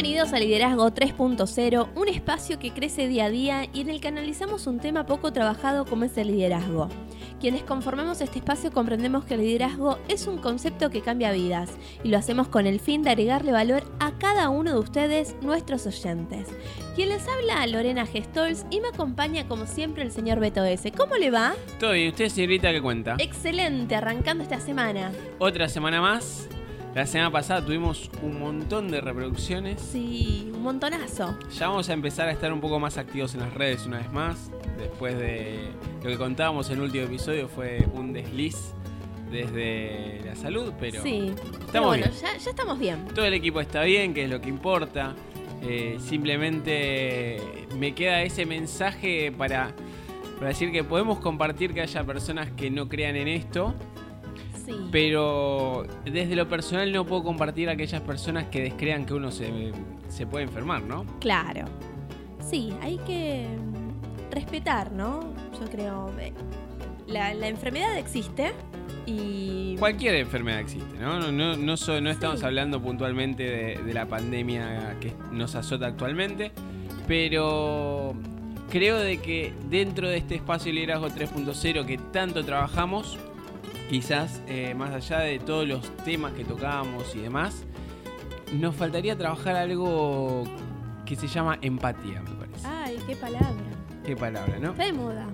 Bienvenidos 0.00 0.32
a 0.32 0.38
Liderazgo 0.38 0.92
3.0, 0.92 1.88
un 1.96 2.08
espacio 2.08 2.60
que 2.60 2.70
crece 2.70 3.08
día 3.08 3.24
a 3.24 3.30
día 3.30 3.64
y 3.72 3.80
en 3.80 3.88
el 3.88 4.00
que 4.00 4.06
analizamos 4.06 4.68
un 4.68 4.78
tema 4.78 5.06
poco 5.06 5.32
trabajado 5.32 5.84
como 5.86 6.04
es 6.04 6.16
el 6.16 6.28
liderazgo. 6.28 6.88
Quienes 7.40 7.64
conformamos 7.64 8.20
este 8.20 8.38
espacio 8.38 8.70
comprendemos 8.70 9.24
que 9.24 9.34
el 9.34 9.40
liderazgo 9.40 9.98
es 10.06 10.28
un 10.28 10.38
concepto 10.38 10.90
que 10.90 11.00
cambia 11.00 11.32
vidas 11.32 11.70
y 12.04 12.10
lo 12.10 12.18
hacemos 12.18 12.46
con 12.46 12.68
el 12.68 12.78
fin 12.78 13.02
de 13.02 13.10
agregarle 13.10 13.50
valor 13.50 13.82
a 13.98 14.16
cada 14.18 14.50
uno 14.50 14.70
de 14.70 14.78
ustedes, 14.78 15.34
nuestros 15.42 15.84
oyentes. 15.84 16.46
Quien 16.94 17.08
les 17.08 17.26
habla, 17.26 17.66
Lorena 17.66 18.06
Gestols, 18.06 18.66
y 18.70 18.80
me 18.80 18.90
acompaña 18.90 19.48
como 19.48 19.66
siempre 19.66 20.04
el 20.04 20.12
señor 20.12 20.38
Beto 20.38 20.64
S. 20.64 20.92
¿Cómo 20.92 21.16
le 21.16 21.32
va? 21.32 21.54
Todo 21.80 21.90
bien, 21.90 22.10
¿usted 22.10 22.28
señorita 22.28 22.70
qué 22.70 22.80
cuenta? 22.80 23.16
Excelente, 23.18 23.96
arrancando 23.96 24.44
esta 24.44 24.60
semana. 24.60 25.10
Otra 25.40 25.68
semana 25.68 26.00
más. 26.00 26.48
La 26.94 27.06
semana 27.06 27.30
pasada 27.30 27.64
tuvimos 27.64 28.10
un 28.22 28.40
montón 28.40 28.90
de 28.90 29.00
reproducciones. 29.00 29.80
Sí, 29.80 30.50
un 30.52 30.62
montonazo. 30.62 31.38
Ya 31.56 31.68
vamos 31.68 31.88
a 31.88 31.92
empezar 31.92 32.28
a 32.28 32.32
estar 32.32 32.52
un 32.52 32.60
poco 32.60 32.80
más 32.80 32.96
activos 32.96 33.34
en 33.34 33.40
las 33.40 33.54
redes 33.54 33.86
una 33.86 33.98
vez 33.98 34.10
más. 34.10 34.50
Después 34.78 35.16
de 35.16 35.68
lo 36.02 36.10
que 36.10 36.16
contábamos 36.16 36.70
en 36.70 36.78
el 36.78 36.84
último 36.84 37.04
episodio 37.04 37.48
fue 37.48 37.86
un 37.92 38.12
desliz 38.12 38.74
desde 39.30 40.22
la 40.24 40.34
salud, 40.34 40.72
pero 40.80 41.02
sí. 41.02 41.34
estamos 41.60 41.88
bueno, 41.88 42.06
bien. 42.06 42.18
Ya, 42.20 42.36
ya 42.36 42.50
estamos 42.50 42.78
bien. 42.78 43.06
Todo 43.14 43.26
el 43.26 43.34
equipo 43.34 43.60
está 43.60 43.82
bien, 43.82 44.14
que 44.14 44.24
es 44.24 44.30
lo 44.30 44.40
que 44.40 44.48
importa. 44.48 45.14
Eh, 45.62 45.98
simplemente 46.00 47.38
me 47.76 47.94
queda 47.94 48.22
ese 48.22 48.46
mensaje 48.46 49.32
para, 49.36 49.72
para 50.36 50.48
decir 50.48 50.72
que 50.72 50.84
podemos 50.84 51.18
compartir 51.18 51.74
que 51.74 51.82
haya 51.82 52.02
personas 52.04 52.50
que 52.52 52.70
no 52.70 52.88
crean 52.88 53.16
en 53.16 53.28
esto, 53.28 53.74
Sí. 54.68 54.88
pero 54.92 55.86
desde 56.04 56.36
lo 56.36 56.48
personal 56.48 56.92
no 56.92 57.04
puedo 57.06 57.22
compartir 57.24 57.68
a 57.68 57.72
aquellas 57.72 58.02
personas 58.02 58.44
que 58.48 58.62
descrean 58.62 59.06
que 59.06 59.14
uno 59.14 59.30
se, 59.30 59.72
se 60.08 60.26
puede 60.26 60.44
enfermar, 60.44 60.82
¿no? 60.82 61.04
Claro. 61.20 61.64
Sí, 62.48 62.72
hay 62.82 62.98
que 63.06 63.46
respetar, 64.30 64.92
¿no? 64.92 65.20
Yo 65.58 65.70
creo. 65.70 66.10
eh, 66.20 66.32
La, 67.06 67.32
la 67.34 67.48
enfermedad 67.48 67.96
existe 67.96 68.52
y. 69.06 69.76
Cualquier 69.78 70.14
enfermedad 70.16 70.60
existe, 70.60 70.98
¿no? 70.98 71.18
No, 71.18 71.32
no, 71.32 71.56
no, 71.56 71.76
so- 71.78 72.00
no 72.00 72.10
estamos 72.10 72.40
Sí. 72.40 72.44
hablando 72.46 72.80
puntualmente 72.82 73.42
de, 73.44 73.82
de 73.82 73.94
la 73.94 74.04
pandemia 74.06 74.96
que 75.00 75.12
nos 75.32 75.54
azota 75.54 75.86
actualmente, 75.86 76.52
pero 77.06 78.14
creo 78.70 78.98
de 78.98 79.18
que 79.18 79.52
dentro 79.70 80.08
de 80.08 80.18
este 80.18 80.34
espacio 80.34 80.66
de 80.70 80.74
liderazgo 80.74 81.08
3.0 81.08 81.86
que 81.86 81.96
tanto 81.96 82.44
trabajamos, 82.44 83.18
quizás 83.88 84.42
eh, 84.46 84.74
más 84.74 84.90
allá 84.90 85.20
de 85.20 85.38
todos 85.38 85.66
los 85.66 85.88
temas 86.04 86.32
que 86.32 86.44
tocábamos 86.44 87.14
y 87.14 87.20
demás, 87.20 87.64
nos 88.52 88.74
faltaría 88.74 89.16
trabajar 89.16 89.56
algo 89.56 90.44
que 91.04 91.16
se 91.16 91.26
llama 91.26 91.58
empatía, 91.62 92.22
me 92.22 92.30
parece. 92.30 92.66
Ay, 92.66 92.98
qué 93.06 93.16
palabra. 93.16 93.52
Qué 94.04 94.16
palabra, 94.16 94.58
¿no? 94.58 94.70
Está 94.70 94.84
de 94.84 94.92
moda. 94.92 95.26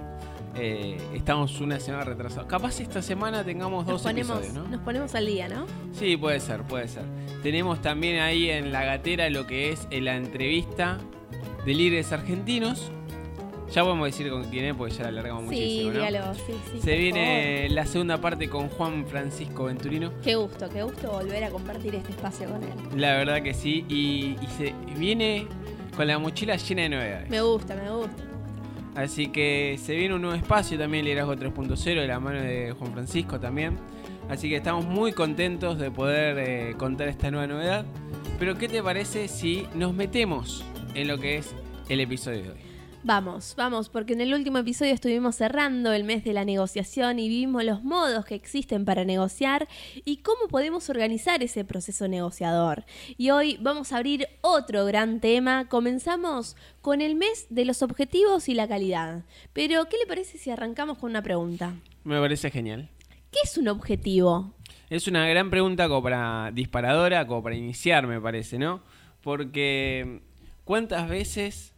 eh, 0.59 0.97
estamos 1.13 1.61
una 1.61 1.79
semana 1.79 2.03
retrasados. 2.03 2.47
Capaz 2.47 2.79
esta 2.79 3.03
semana 3.03 3.43
tengamos 3.43 3.85
Nos 3.85 4.01
dos 4.01 4.01
ponemos, 4.01 4.37
episodios, 4.39 4.63
¿no? 4.65 4.67
nos 4.75 4.81
ponemos 4.83 5.13
al 5.13 5.27
día, 5.27 5.47
¿no? 5.47 5.67
Sí, 5.91 6.17
puede 6.17 6.39
ser, 6.39 6.63
puede 6.63 6.87
ser. 6.87 7.03
Tenemos 7.43 7.79
también 7.83 8.19
ahí 8.21 8.49
en 8.49 8.71
la 8.71 8.83
gatera 8.83 9.29
lo 9.29 9.45
que 9.45 9.71
es 9.71 9.87
la 9.91 10.15
entrevista 10.15 10.97
de 11.63 11.73
líderes 11.75 12.11
argentinos. 12.11 12.91
Ya 13.71 13.83
podemos 13.83 14.05
decir 14.05 14.29
con 14.29 14.45
quién 14.45 14.65
es 14.65 14.75
porque 14.75 14.93
ya 14.93 15.03
la 15.03 15.09
alargamos 15.09 15.43
sí, 15.43 15.47
muchísimo, 15.49 15.91
¿no? 15.91 15.99
dígalo, 15.99 16.33
sí, 16.35 16.53
sí. 16.71 16.81
Se 16.81 16.97
viene 16.97 17.67
la 17.69 17.85
segunda 17.85 18.19
parte 18.19 18.49
con 18.49 18.69
Juan 18.69 19.05
Francisco 19.05 19.65
Venturino. 19.65 20.11
Qué 20.23 20.35
gusto, 20.35 20.69
qué 20.69 20.83
gusto 20.83 21.11
volver 21.11 21.43
a 21.43 21.49
compartir 21.49 21.95
este 21.95 22.11
espacio 22.11 22.49
con 22.49 22.63
él. 22.63 22.69
La 22.95 23.17
verdad 23.17 23.41
que 23.43 23.53
sí. 23.53 23.85
Y, 23.89 24.37
y 24.41 24.47
se 24.57 24.73
viene 24.97 25.47
con 25.95 26.07
la 26.07 26.17
mochila 26.17 26.55
llena 26.55 26.83
de 26.83 26.89
novedades. 26.89 27.29
Me 27.29 27.41
gusta, 27.41 27.75
me 27.75 27.89
gusta. 27.91 28.23
Así 28.95 29.27
que 29.27 29.77
se 29.83 29.95
viene 29.95 30.15
un 30.15 30.21
nuevo 30.21 30.35
espacio 30.35 30.77
también, 30.77 31.05
Liderazgo 31.05 31.35
3.0, 31.35 31.83
de 31.83 32.07
la 32.07 32.19
mano 32.19 32.41
de 32.41 32.73
Juan 32.77 32.93
Francisco 32.93 33.39
también. 33.39 33.77
Así 34.29 34.49
que 34.49 34.55
estamos 34.55 34.85
muy 34.85 35.13
contentos 35.13 35.77
de 35.77 35.91
poder 35.91 36.37
eh, 36.39 36.75
contar 36.77 37.07
esta 37.07 37.29
nueva 37.29 37.47
novedad. 37.47 37.85
Pero 38.39 38.57
¿qué 38.57 38.67
te 38.67 38.81
parece 38.81 39.27
si 39.27 39.67
nos 39.75 39.93
metemos 39.93 40.63
en 40.95 41.07
lo 41.07 41.17
que 41.19 41.37
es 41.37 41.53
el 41.89 41.99
episodio 41.99 42.43
de 42.43 42.49
hoy? 42.49 42.57
Vamos, 43.03 43.53
vamos, 43.55 43.89
porque 43.89 44.13
en 44.13 44.21
el 44.21 44.33
último 44.33 44.57
episodio 44.57 44.93
estuvimos 44.93 45.35
cerrando 45.35 45.93
el 45.93 46.03
mes 46.03 46.23
de 46.23 46.33
la 46.33 46.43
negociación 46.43 47.19
y 47.19 47.29
vimos 47.29 47.63
los 47.63 47.83
modos 47.83 48.25
que 48.25 48.35
existen 48.35 48.85
para 48.85 49.05
negociar 49.05 49.67
y 50.03 50.17
cómo 50.17 50.47
podemos 50.49 50.89
organizar 50.89 51.41
ese 51.43 51.63
proceso 51.63 52.07
negociador. 52.07 52.85
Y 53.17 53.29
hoy 53.29 53.57
vamos 53.61 53.93
a 53.93 53.97
abrir 53.97 54.27
otro 54.41 54.83
gran 54.85 55.21
tema. 55.21 55.69
Comenzamos 55.69 56.57
con 56.81 57.01
el 57.01 57.15
mes 57.15 57.45
de 57.49 57.65
los 57.65 57.81
objetivos 57.81 58.49
y 58.49 58.55
la 58.55 58.67
calidad. 58.67 59.23
Pero, 59.53 59.85
¿qué 59.85 59.97
le 59.97 60.07
parece 60.07 60.37
si 60.37 60.49
arrancamos 60.49 60.97
con 60.97 61.11
una 61.11 61.21
pregunta? 61.21 61.75
Me 62.03 62.19
parece 62.19 62.49
genial. 62.49 62.89
¿Qué 63.31 63.39
es 63.43 63.57
un 63.57 63.67
objetivo? 63.67 64.53
Es 64.89 65.07
una 65.07 65.27
gran 65.27 65.49
pregunta 65.49 65.87
como 65.87 66.03
para 66.03 66.51
disparadora, 66.51 67.27
como 67.27 67.43
para 67.43 67.55
iniciar, 67.55 68.07
me 68.07 68.19
parece, 68.19 68.57
¿no? 68.57 68.81
Porque 69.21 70.21
¿cuántas 70.63 71.07
veces 71.07 71.76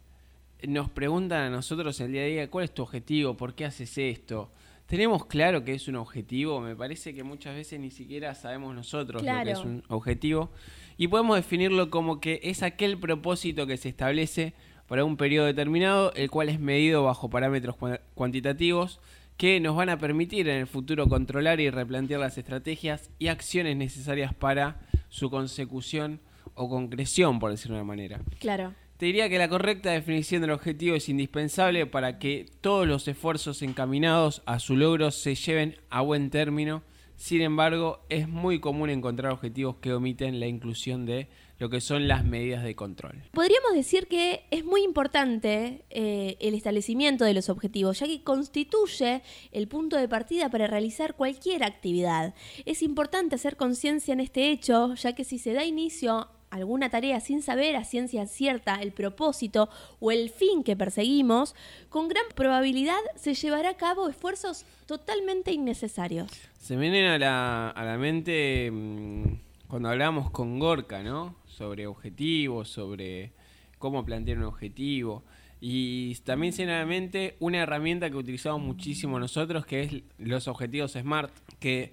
nos 0.66 0.88
preguntan 0.90 1.42
a 1.42 1.50
nosotros 1.50 1.98
el 2.00 2.12
día 2.12 2.22
a 2.22 2.26
día 2.26 2.50
cuál 2.50 2.64
es 2.64 2.72
tu 2.74 2.82
objetivo? 2.82 3.36
¿Por 3.36 3.54
qué 3.54 3.64
haces 3.64 3.96
esto? 3.98 4.50
¿Tenemos 4.86 5.26
claro 5.26 5.64
que 5.64 5.72
es 5.74 5.86
un 5.86 5.96
objetivo? 5.96 6.60
Me 6.60 6.74
parece 6.74 7.14
que 7.14 7.22
muchas 7.22 7.54
veces 7.54 7.78
ni 7.78 7.90
siquiera 7.90 8.34
sabemos 8.34 8.74
nosotros 8.74 9.22
lo 9.22 9.28
que 9.44 9.50
es 9.52 9.58
un 9.64 9.82
objetivo. 9.88 10.50
Y 10.96 11.06
podemos 11.08 11.36
definirlo 11.36 11.90
como 11.90 12.20
que 12.20 12.40
es 12.42 12.62
aquel 12.62 12.98
propósito 12.98 13.66
que 13.66 13.76
se 13.76 13.88
establece 13.88 14.52
para 14.88 15.04
un 15.04 15.16
periodo 15.16 15.46
determinado, 15.46 16.12
el 16.14 16.28
cual 16.30 16.48
es 16.48 16.58
medido 16.58 17.04
bajo 17.04 17.30
parámetros 17.30 17.76
cua- 17.76 18.00
cuantitativos 18.14 19.00
que 19.36 19.60
nos 19.60 19.76
van 19.76 19.88
a 19.88 19.98
permitir 19.98 20.48
en 20.48 20.56
el 20.58 20.66
futuro 20.66 21.08
controlar 21.08 21.60
y 21.60 21.70
replantear 21.70 22.20
las 22.20 22.36
estrategias 22.36 23.10
y 23.18 23.28
acciones 23.28 23.76
necesarias 23.76 24.34
para 24.34 24.80
su 25.08 25.30
consecución 25.30 26.20
o 26.54 26.68
concreción, 26.68 27.38
por 27.38 27.50
decirlo 27.52 27.76
de 27.76 27.82
una 27.82 27.86
manera. 27.88 28.20
Claro. 28.40 28.74
Te 29.00 29.06
diría 29.06 29.30
que 29.30 29.38
la 29.38 29.48
correcta 29.48 29.92
definición 29.92 30.42
del 30.42 30.50
objetivo 30.50 30.94
es 30.94 31.08
indispensable 31.08 31.86
para 31.86 32.18
que 32.18 32.44
todos 32.60 32.86
los 32.86 33.08
esfuerzos 33.08 33.62
encaminados 33.62 34.42
a 34.44 34.58
su 34.58 34.76
logro 34.76 35.10
se 35.10 35.36
lleven 35.36 35.78
a 35.88 36.02
buen 36.02 36.28
término. 36.28 36.82
Sin 37.16 37.40
embargo, 37.40 38.04
es 38.10 38.28
muy 38.28 38.60
común 38.60 38.90
encontrar 38.90 39.32
objetivos 39.32 39.76
que 39.76 39.94
omiten 39.94 40.38
la 40.38 40.48
inclusión 40.48 41.06
de 41.06 41.28
lo 41.58 41.70
que 41.70 41.80
son 41.80 42.08
las 42.08 42.26
medidas 42.26 42.62
de 42.62 42.76
control. 42.76 43.22
Podríamos 43.32 43.72
decir 43.72 44.06
que 44.06 44.44
es 44.50 44.66
muy 44.66 44.82
importante 44.82 45.82
eh, 45.88 46.36
el 46.38 46.52
establecimiento 46.52 47.24
de 47.24 47.32
los 47.32 47.48
objetivos, 47.48 48.00
ya 48.00 48.06
que 48.06 48.22
constituye 48.22 49.22
el 49.50 49.66
punto 49.66 49.96
de 49.96 50.08
partida 50.08 50.50
para 50.50 50.66
realizar 50.66 51.14
cualquier 51.14 51.64
actividad. 51.64 52.34
Es 52.66 52.82
importante 52.82 53.36
hacer 53.36 53.56
conciencia 53.56 54.12
en 54.12 54.20
este 54.20 54.50
hecho, 54.50 54.94
ya 54.94 55.14
que 55.14 55.24
si 55.24 55.38
se 55.38 55.54
da 55.54 55.64
inicio 55.64 56.28
alguna 56.50 56.90
tarea 56.90 57.20
sin 57.20 57.42
saber 57.42 57.76
a 57.76 57.84
ciencia 57.84 58.26
cierta 58.26 58.76
el 58.76 58.92
propósito 58.92 59.68
o 60.00 60.10
el 60.10 60.30
fin 60.30 60.62
que 60.62 60.76
perseguimos, 60.76 61.54
con 61.88 62.08
gran 62.08 62.24
probabilidad 62.34 63.00
se 63.16 63.34
llevará 63.34 63.70
a 63.70 63.76
cabo 63.76 64.08
esfuerzos 64.08 64.64
totalmente 64.86 65.52
innecesarios. 65.52 66.30
Se 66.58 66.76
vienen 66.76 67.06
a 67.06 67.18
la, 67.18 67.70
a 67.70 67.84
la 67.84 67.96
mente 67.96 68.70
mm, 68.70 69.24
cuando 69.68 69.88
hablábamos 69.88 70.30
con 70.30 70.58
Gorka, 70.58 71.02
¿no? 71.02 71.36
Sobre 71.46 71.86
objetivos, 71.86 72.68
sobre 72.68 73.32
cómo 73.78 74.04
plantear 74.04 74.38
un 74.38 74.44
objetivo. 74.44 75.22
Y 75.60 76.14
también 76.24 76.52
se 76.52 76.62
viene 76.62 76.76
a 76.76 76.80
la 76.80 76.86
mente 76.86 77.36
una 77.38 77.58
herramienta 77.58 78.10
que 78.10 78.16
utilizamos 78.16 78.62
muchísimo 78.62 79.18
nosotros, 79.20 79.66
que 79.66 79.82
es 79.82 80.02
los 80.18 80.48
objetivos 80.48 80.92
SMART, 80.92 81.32
que 81.58 81.92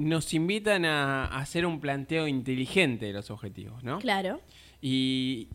nos 0.00 0.32
invitan 0.34 0.84
a, 0.84 1.26
a 1.26 1.38
hacer 1.40 1.66
un 1.66 1.80
planteo 1.80 2.26
inteligente 2.26 3.06
de 3.06 3.12
los 3.12 3.30
objetivos, 3.30 3.82
¿no? 3.84 3.98
Claro. 3.98 4.40
Y, 4.80 5.48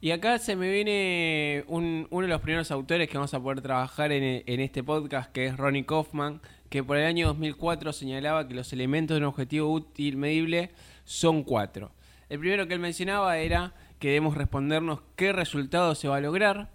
y 0.00 0.10
acá 0.10 0.38
se 0.38 0.56
me 0.56 0.70
viene 0.70 1.64
un- 1.68 2.06
uno 2.10 2.26
de 2.26 2.32
los 2.32 2.40
primeros 2.40 2.70
autores 2.70 3.08
que 3.08 3.16
vamos 3.16 3.32
a 3.34 3.40
poder 3.40 3.60
trabajar 3.62 4.10
en, 4.12 4.42
en 4.44 4.60
este 4.60 4.82
podcast, 4.82 5.30
que 5.32 5.46
es 5.46 5.56
Ronnie 5.56 5.84
Kaufman, 5.84 6.40
que 6.68 6.82
por 6.82 6.96
el 6.96 7.04
año 7.06 7.28
2004 7.28 7.92
señalaba 7.92 8.48
que 8.48 8.54
los 8.54 8.72
elementos 8.72 9.14
de 9.14 9.18
un 9.18 9.24
objetivo 9.28 9.70
útil 9.72 10.16
medible 10.16 10.70
son 11.04 11.44
cuatro. 11.44 11.92
El 12.28 12.38
primero 12.40 12.66
que 12.66 12.74
él 12.74 12.80
mencionaba 12.80 13.36
era 13.38 13.74
que 13.98 14.08
debemos 14.08 14.36
respondernos 14.36 15.00
qué 15.16 15.32
resultado 15.32 15.94
se 15.94 16.08
va 16.08 16.16
a 16.16 16.20
lograr, 16.20 16.70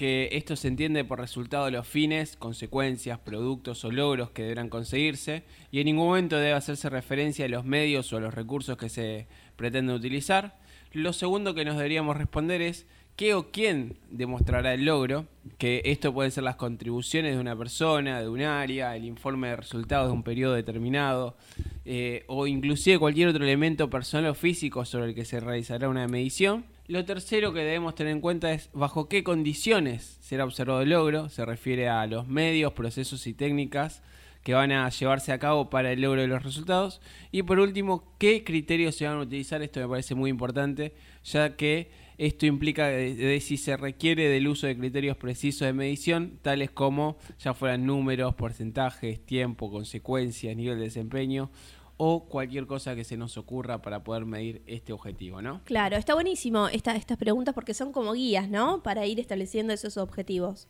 que 0.00 0.30
esto 0.32 0.56
se 0.56 0.68
entiende 0.68 1.04
por 1.04 1.20
resultado 1.20 1.66
de 1.66 1.72
los 1.72 1.86
fines, 1.86 2.34
consecuencias, 2.38 3.18
productos 3.18 3.84
o 3.84 3.92
logros 3.92 4.30
que 4.30 4.44
deberán 4.44 4.70
conseguirse, 4.70 5.42
y 5.70 5.80
en 5.80 5.84
ningún 5.84 6.06
momento 6.06 6.38
debe 6.38 6.54
hacerse 6.54 6.88
referencia 6.88 7.44
a 7.44 7.48
los 7.50 7.66
medios 7.66 8.10
o 8.10 8.16
a 8.16 8.20
los 8.20 8.32
recursos 8.32 8.78
que 8.78 8.88
se 8.88 9.26
pretenden 9.56 9.94
utilizar. 9.94 10.56
Lo 10.92 11.12
segundo 11.12 11.52
que 11.52 11.66
nos 11.66 11.76
deberíamos 11.76 12.16
responder 12.16 12.62
es 12.62 12.86
qué 13.14 13.34
o 13.34 13.50
quién 13.50 13.98
demostrará 14.10 14.72
el 14.72 14.86
logro, 14.86 15.26
que 15.58 15.82
esto 15.84 16.14
puede 16.14 16.30
ser 16.30 16.44
las 16.44 16.56
contribuciones 16.56 17.34
de 17.34 17.38
una 17.38 17.54
persona, 17.54 18.22
de 18.22 18.28
un 18.30 18.40
área, 18.40 18.96
el 18.96 19.04
informe 19.04 19.48
de 19.48 19.56
resultados 19.56 20.08
de 20.08 20.14
un 20.14 20.22
periodo 20.22 20.54
determinado, 20.54 21.36
eh, 21.84 22.24
o 22.26 22.46
inclusive 22.46 22.98
cualquier 22.98 23.28
otro 23.28 23.44
elemento 23.44 23.90
personal 23.90 24.30
o 24.30 24.34
físico 24.34 24.86
sobre 24.86 25.10
el 25.10 25.14
que 25.14 25.26
se 25.26 25.40
realizará 25.40 25.90
una 25.90 26.08
medición. 26.08 26.64
Lo 26.90 27.04
tercero 27.04 27.52
que 27.52 27.60
debemos 27.60 27.94
tener 27.94 28.12
en 28.12 28.20
cuenta 28.20 28.50
es 28.50 28.68
bajo 28.72 29.08
qué 29.08 29.22
condiciones 29.22 30.18
será 30.20 30.44
observado 30.44 30.82
el 30.82 30.90
logro, 30.90 31.28
se 31.28 31.44
refiere 31.44 31.88
a 31.88 32.04
los 32.08 32.26
medios, 32.26 32.72
procesos 32.72 33.28
y 33.28 33.32
técnicas 33.32 34.02
que 34.42 34.54
van 34.54 34.72
a 34.72 34.88
llevarse 34.88 35.30
a 35.30 35.38
cabo 35.38 35.70
para 35.70 35.92
el 35.92 36.00
logro 36.00 36.20
de 36.20 36.26
los 36.26 36.42
resultados. 36.42 37.00
Y 37.30 37.44
por 37.44 37.60
último, 37.60 38.16
qué 38.18 38.42
criterios 38.42 38.96
se 38.96 39.06
van 39.06 39.18
a 39.18 39.20
utilizar, 39.20 39.62
esto 39.62 39.78
me 39.78 39.86
parece 39.86 40.16
muy 40.16 40.30
importante, 40.30 40.92
ya 41.22 41.54
que 41.54 41.92
esto 42.18 42.46
implica 42.46 42.88
de, 42.88 43.40
si 43.40 43.56
se 43.56 43.76
requiere 43.76 44.28
del 44.28 44.48
uso 44.48 44.66
de 44.66 44.76
criterios 44.76 45.16
precisos 45.16 45.66
de 45.66 45.72
medición, 45.72 46.40
tales 46.42 46.72
como 46.72 47.18
ya 47.38 47.54
fueran 47.54 47.86
números, 47.86 48.34
porcentajes, 48.34 49.24
tiempo, 49.24 49.70
consecuencias, 49.70 50.56
nivel 50.56 50.78
de 50.78 50.86
desempeño 50.86 51.52
o 52.02 52.24
cualquier 52.24 52.66
cosa 52.66 52.96
que 52.96 53.04
se 53.04 53.18
nos 53.18 53.36
ocurra 53.36 53.82
para 53.82 54.02
poder 54.02 54.24
medir 54.24 54.62
este 54.66 54.94
objetivo, 54.94 55.42
¿no? 55.42 55.60
Claro, 55.64 55.98
está 55.98 56.14
buenísimo 56.14 56.66
esta, 56.68 56.96
estas 56.96 57.18
preguntas 57.18 57.54
porque 57.54 57.74
son 57.74 57.92
como 57.92 58.14
guías, 58.14 58.48
¿no? 58.48 58.82
Para 58.82 59.04
ir 59.04 59.20
estableciendo 59.20 59.74
esos 59.74 59.98
objetivos. 59.98 60.66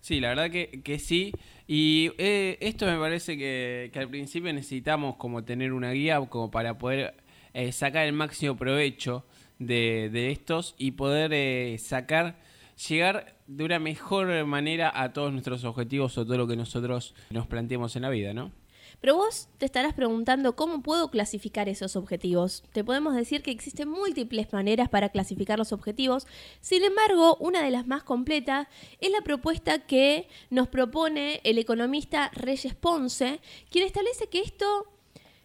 Sí, 0.00 0.18
la 0.18 0.30
verdad 0.30 0.50
que, 0.50 0.98
sí. 0.98 1.32
Y 1.68 2.12
eh, 2.16 2.56
esto 2.62 2.86
me 2.86 2.96
parece 2.96 3.36
que, 3.36 3.92
al 3.94 4.08
principio 4.08 4.50
necesitamos 4.50 5.16
como 5.16 5.44
tener 5.44 5.74
una 5.74 5.90
guía 5.90 6.18
como 6.20 6.50
para 6.50 6.78
poder 6.78 7.16
eh, 7.52 7.70
sacar 7.72 8.06
el 8.06 8.14
máximo 8.14 8.56
provecho 8.56 9.26
de, 9.58 10.30
estos 10.32 10.74
y 10.78 10.92
poder 10.92 11.34
eh, 11.34 11.76
sacar, 11.80 12.38
llegar 12.88 13.36
de 13.46 13.64
una 13.64 13.78
mejor 13.78 14.46
manera 14.46 14.90
a 14.94 15.12
todos 15.12 15.32
nuestros 15.32 15.64
objetivos 15.64 16.16
o 16.16 16.24
todo 16.24 16.38
lo 16.38 16.46
que 16.46 16.56
nosotros 16.56 17.14
nos 17.28 17.46
planteemos 17.46 17.94
en 17.94 18.02
la 18.02 18.08
vida, 18.08 18.32
¿no? 18.32 18.61
Pero 19.02 19.16
vos 19.16 19.48
te 19.58 19.66
estarás 19.66 19.94
preguntando 19.94 20.54
cómo 20.54 20.80
puedo 20.80 21.10
clasificar 21.10 21.68
esos 21.68 21.96
objetivos. 21.96 22.62
Te 22.72 22.84
podemos 22.84 23.16
decir 23.16 23.42
que 23.42 23.50
existen 23.50 23.88
múltiples 23.88 24.52
maneras 24.52 24.88
para 24.88 25.08
clasificar 25.08 25.58
los 25.58 25.72
objetivos. 25.72 26.28
Sin 26.60 26.84
embargo, 26.84 27.36
una 27.40 27.64
de 27.64 27.72
las 27.72 27.88
más 27.88 28.04
completas 28.04 28.68
es 29.00 29.10
la 29.10 29.22
propuesta 29.22 29.80
que 29.80 30.28
nos 30.50 30.68
propone 30.68 31.40
el 31.42 31.58
economista 31.58 32.30
Reyes 32.32 32.76
Ponce, 32.76 33.40
quien 33.70 33.84
establece 33.84 34.28
que 34.28 34.40
esto 34.40 34.86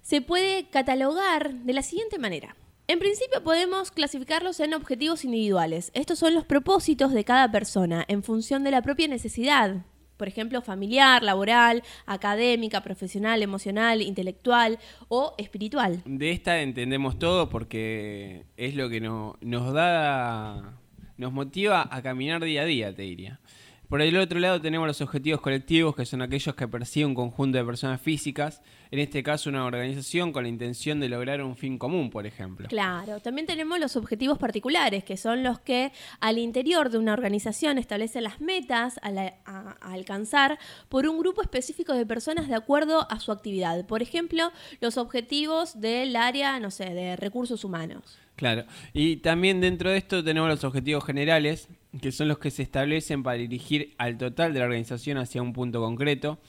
se 0.04 0.22
puede 0.22 0.70
catalogar 0.70 1.56
de 1.56 1.74
la 1.74 1.82
siguiente 1.82 2.20
manera. 2.20 2.56
En 2.88 3.00
principio 3.00 3.44
podemos 3.44 3.90
clasificarlos 3.90 4.60
en 4.60 4.76
objetivos 4.76 5.26
individuales. 5.26 5.90
Estos 5.96 6.20
son 6.20 6.36
los 6.36 6.46
propósitos 6.46 7.12
de 7.12 7.26
cada 7.26 7.52
persona 7.52 8.06
en 8.08 8.22
función 8.22 8.64
de 8.64 8.70
la 8.70 8.84
propia 8.84 9.08
necesidad. 9.08 9.84
Por 10.18 10.28
ejemplo, 10.28 10.62
familiar, 10.62 11.24
laboral, 11.24 11.84
académica, 12.06 12.82
profesional, 12.82 13.42
emocional, 13.44 14.02
intelectual 14.02 14.80
o 15.08 15.34
espiritual. 15.38 16.02
De 16.06 16.32
esta 16.32 16.62
entendemos 16.62 17.20
todo 17.20 17.50
porque 17.50 18.44
es 18.58 18.76
lo 18.76 18.90
que 18.90 19.00
nos 19.00 19.74
da, 19.74 20.74
nos 21.18 21.32
motiva 21.32 21.88
a 21.90 22.02
caminar 22.02 22.44
día 22.44 22.64
a 22.64 22.66
día, 22.66 22.96
te 22.96 23.04
diría. 23.04 23.40
Por 23.90 24.02
el 24.02 24.18
otro 24.18 24.38
lado 24.40 24.60
tenemos 24.60 24.86
los 24.86 25.00
objetivos 25.00 25.40
colectivos, 25.40 25.96
que 25.96 26.06
son 26.06 26.22
aquellos 26.22 26.54
que 26.56 26.68
persigue 26.68 27.06
un 27.06 27.16
conjunto 27.16 27.58
de 27.58 27.64
personas 27.64 28.02
físicas, 28.02 28.62
en 28.92 29.00
este 29.00 29.24
caso 29.24 29.50
una 29.50 29.64
organización 29.64 30.34
con 30.34 30.44
la 30.44 30.50
intención 30.50 31.00
de 31.00 31.08
lograr 31.08 31.42
un 31.42 31.56
fin 31.56 31.78
común, 31.78 32.10
por 32.10 32.26
ejemplo. 32.26 32.68
Claro, 32.68 33.22
también 33.22 33.48
tenemos 33.48 33.80
los 33.80 33.96
objetivos 33.96 34.38
particulares, 34.38 35.06
que 35.06 35.16
son 35.16 35.42
los 35.42 35.62
que 35.62 35.94
al 36.20 36.38
interior 36.38 36.90
de 36.90 36.98
una 36.98 37.14
organización 37.14 37.78
establecen 37.78 38.24
las 38.24 38.42
metas 38.42 39.00
a, 39.02 39.32
alcanzar 39.80 40.60
por 40.90 41.08
un 41.08 41.18
grupo 41.18 41.42
específico 41.42 41.94
de 41.94 42.06
personas 42.06 42.50
de 42.50 42.56
acuerdo 42.56 43.10
a 43.10 43.22
su 43.22 43.32
actividad. 43.32 43.86
Por 43.86 44.02
ejemplo, 44.02 44.52
los 44.82 44.98
objetivos 44.98 45.80
del 45.80 46.18
área, 46.18 46.60
no 46.60 46.72
sé, 46.72 46.94
de 46.94 47.16
recursos 47.16 47.64
humanos. 47.64 48.20
Claro, 48.38 48.66
y 48.94 49.18
también 49.18 49.62
dentro 49.62 49.90
de 49.90 49.98
esto 49.98 50.24
tenemos 50.24 50.48
los 50.48 50.64
objetivos 50.64 51.04
generales, 51.04 51.70
que 52.00 52.12
son 52.12 52.28
los 52.28 52.38
que 52.38 52.52
se 52.52 52.62
establecen 52.62 53.24
para 53.24 53.40
dirigir 53.40 53.96
al 53.98 54.20
total 54.20 54.54
de 54.54 54.60
la 54.60 54.66
organización 54.66 55.18
hacia 55.18 55.42
un 55.42 55.54
punto 55.54 55.82
concreto. 55.82 56.40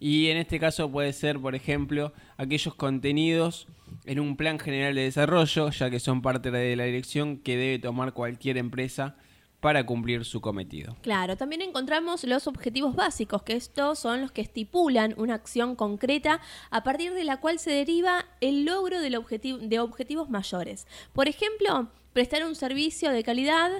Y 0.00 0.28
en 0.28 0.38
este 0.38 0.58
caso 0.58 0.90
puede 0.90 1.12
ser, 1.12 1.38
por 1.38 1.54
ejemplo, 1.54 2.14
aquellos 2.38 2.74
contenidos 2.74 3.68
en 4.06 4.20
un 4.20 4.38
plan 4.38 4.58
general 4.58 4.94
de 4.94 5.02
desarrollo, 5.02 5.68
ya 5.68 5.90
que 5.90 6.00
son 6.00 6.22
parte 6.22 6.50
de 6.50 6.76
la 6.76 6.84
dirección 6.84 7.36
que 7.36 7.58
debe 7.58 7.78
tomar 7.78 8.14
cualquier 8.14 8.56
empresa 8.56 9.16
para 9.64 9.86
cumplir 9.86 10.26
su 10.26 10.42
cometido. 10.42 10.94
Claro, 11.00 11.38
también 11.38 11.62
encontramos 11.62 12.22
los 12.24 12.46
objetivos 12.46 12.94
básicos, 12.94 13.44
que 13.44 13.54
estos 13.54 13.98
son 13.98 14.20
los 14.20 14.30
que 14.30 14.42
estipulan 14.42 15.14
una 15.16 15.32
acción 15.32 15.74
concreta 15.74 16.42
a 16.70 16.82
partir 16.82 17.14
de 17.14 17.24
la 17.24 17.40
cual 17.40 17.58
se 17.58 17.70
deriva 17.70 18.26
el 18.42 18.66
logro 18.66 19.00
del 19.00 19.16
de 19.62 19.80
objetivos 19.80 20.28
mayores. 20.28 20.86
Por 21.14 21.28
ejemplo, 21.28 21.88
prestar 22.12 22.44
un 22.44 22.56
servicio 22.56 23.10
de 23.10 23.24
calidad 23.24 23.70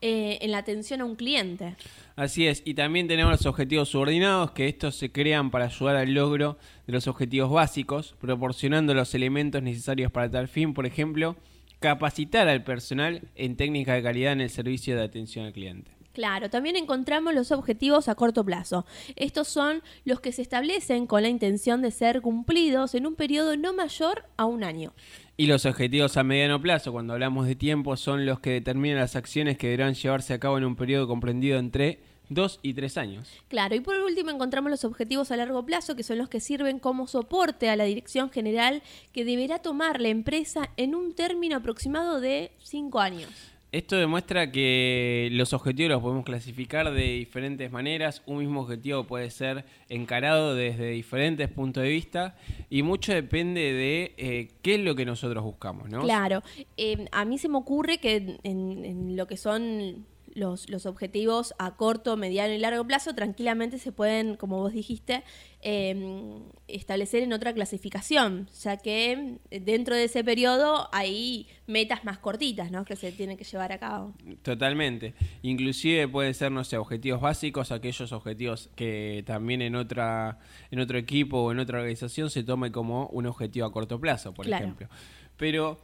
eh, 0.00 0.38
en 0.42 0.52
la 0.52 0.58
atención 0.58 1.00
a 1.00 1.06
un 1.06 1.16
cliente. 1.16 1.74
Así 2.14 2.46
es, 2.46 2.62
y 2.64 2.74
también 2.74 3.08
tenemos 3.08 3.32
los 3.32 3.46
objetivos 3.46 3.88
subordinados, 3.88 4.52
que 4.52 4.68
estos 4.68 4.94
se 4.94 5.10
crean 5.10 5.50
para 5.50 5.64
ayudar 5.64 5.96
al 5.96 6.14
logro 6.14 6.56
de 6.86 6.92
los 6.92 7.08
objetivos 7.08 7.50
básicos, 7.50 8.14
proporcionando 8.20 8.94
los 8.94 9.12
elementos 9.16 9.60
necesarios 9.60 10.12
para 10.12 10.30
tal 10.30 10.46
fin, 10.46 10.72
por 10.72 10.86
ejemplo, 10.86 11.34
capacitar 11.82 12.48
al 12.48 12.64
personal 12.64 13.20
en 13.34 13.56
técnicas 13.56 13.96
de 13.96 14.02
calidad 14.02 14.32
en 14.32 14.40
el 14.40 14.48
servicio 14.48 14.96
de 14.96 15.02
atención 15.02 15.44
al 15.44 15.52
cliente. 15.52 15.90
Claro, 16.12 16.50
también 16.50 16.76
encontramos 16.76 17.34
los 17.34 17.52
objetivos 17.52 18.08
a 18.08 18.14
corto 18.14 18.44
plazo. 18.44 18.84
Estos 19.16 19.48
son 19.48 19.82
los 20.04 20.20
que 20.20 20.32
se 20.32 20.42
establecen 20.42 21.06
con 21.06 21.22
la 21.22 21.28
intención 21.28 21.80
de 21.80 21.90
ser 21.90 22.20
cumplidos 22.20 22.94
en 22.94 23.06
un 23.06 23.14
periodo 23.14 23.56
no 23.56 23.72
mayor 23.72 24.24
a 24.36 24.44
un 24.44 24.62
año. 24.62 24.92
Y 25.38 25.46
los 25.46 25.64
objetivos 25.64 26.18
a 26.18 26.22
mediano 26.22 26.60
plazo, 26.60 26.92
cuando 26.92 27.14
hablamos 27.14 27.46
de 27.46 27.56
tiempo, 27.56 27.96
son 27.96 28.26
los 28.26 28.40
que 28.40 28.50
determinan 28.50 28.98
las 28.98 29.16
acciones 29.16 29.56
que 29.56 29.68
deberán 29.68 29.94
llevarse 29.94 30.34
a 30.34 30.38
cabo 30.38 30.58
en 30.58 30.64
un 30.64 30.76
periodo 30.76 31.08
comprendido 31.08 31.58
entre 31.58 32.00
dos 32.28 32.58
y 32.62 32.74
tres 32.74 32.96
años. 32.96 33.28
Claro, 33.48 33.74
y 33.74 33.80
por 33.80 33.96
último 33.96 34.30
encontramos 34.30 34.70
los 34.70 34.84
objetivos 34.84 35.30
a 35.30 35.36
largo 35.36 35.64
plazo, 35.64 35.96
que 35.96 36.02
son 36.02 36.18
los 36.18 36.28
que 36.28 36.40
sirven 36.40 36.78
como 36.78 37.06
soporte 37.06 37.68
a 37.68 37.76
la 37.76 37.84
dirección 37.84 38.30
general 38.30 38.82
que 39.12 39.24
deberá 39.24 39.60
tomar 39.60 40.00
la 40.00 40.08
empresa 40.08 40.70
en 40.76 40.94
un 40.94 41.14
término 41.14 41.56
aproximado 41.56 42.20
de 42.20 42.52
cinco 42.62 43.00
años. 43.00 43.30
Esto 43.72 43.96
demuestra 43.96 44.52
que 44.52 45.30
los 45.32 45.54
objetivos 45.54 45.92
los 45.92 46.02
podemos 46.02 46.26
clasificar 46.26 46.92
de 46.92 47.14
diferentes 47.14 47.72
maneras. 47.72 48.22
Un 48.26 48.40
mismo 48.40 48.60
objetivo 48.60 49.04
puede 49.04 49.30
ser 49.30 49.64
encarado 49.88 50.54
desde 50.54 50.90
diferentes 50.90 51.48
puntos 51.48 51.82
de 51.82 51.88
vista 51.88 52.36
y 52.68 52.82
mucho 52.82 53.14
depende 53.14 53.72
de 53.72 54.14
eh, 54.18 54.50
qué 54.60 54.74
es 54.74 54.80
lo 54.80 54.94
que 54.94 55.06
nosotros 55.06 55.42
buscamos, 55.42 55.88
¿no? 55.88 56.02
Claro. 56.02 56.42
Eh, 56.76 57.06
a 57.12 57.24
mí 57.24 57.38
se 57.38 57.48
me 57.48 57.56
ocurre 57.56 57.96
que 57.96 58.36
en 58.42 59.16
lo 59.16 59.26
que 59.26 59.38
son 59.38 60.04
los, 60.34 60.68
los, 60.68 60.86
objetivos 60.86 61.54
a 61.58 61.76
corto, 61.76 62.16
mediano 62.16 62.54
y 62.54 62.58
largo 62.58 62.86
plazo 62.86 63.14
tranquilamente 63.14 63.78
se 63.78 63.92
pueden, 63.92 64.36
como 64.36 64.58
vos 64.58 64.72
dijiste, 64.72 65.22
em, 65.60 66.42
establecer 66.68 67.22
en 67.22 67.32
otra 67.32 67.52
clasificación, 67.52 68.48
ya 68.62 68.76
que 68.76 69.38
dentro 69.50 69.94
de 69.94 70.04
ese 70.04 70.24
periodo 70.24 70.88
hay 70.92 71.46
metas 71.66 72.04
más 72.04 72.18
cortitas 72.18 72.70
¿no? 72.70 72.84
que 72.84 72.96
se 72.96 73.12
tienen 73.12 73.36
que 73.36 73.44
llevar 73.44 73.72
a 73.72 73.78
cabo. 73.78 74.14
Totalmente. 74.42 75.14
Inclusive 75.42 76.08
pueden 76.08 76.34
ser, 76.34 76.50
no 76.50 76.64
sé, 76.64 76.76
objetivos 76.76 77.20
básicos, 77.20 77.72
aquellos 77.72 78.12
objetivos 78.12 78.70
que 78.74 79.22
también 79.26 79.62
en 79.62 79.76
otra 79.76 80.38
en 80.70 80.80
otro 80.80 80.98
equipo 80.98 81.38
o 81.38 81.52
en 81.52 81.58
otra 81.58 81.78
organización 81.78 82.30
se 82.30 82.42
tome 82.42 82.72
como 82.72 83.06
un 83.08 83.26
objetivo 83.26 83.66
a 83.66 83.72
corto 83.72 84.00
plazo, 84.00 84.32
por 84.32 84.48
ejemplo. 84.48 84.88
Pero 85.36 85.78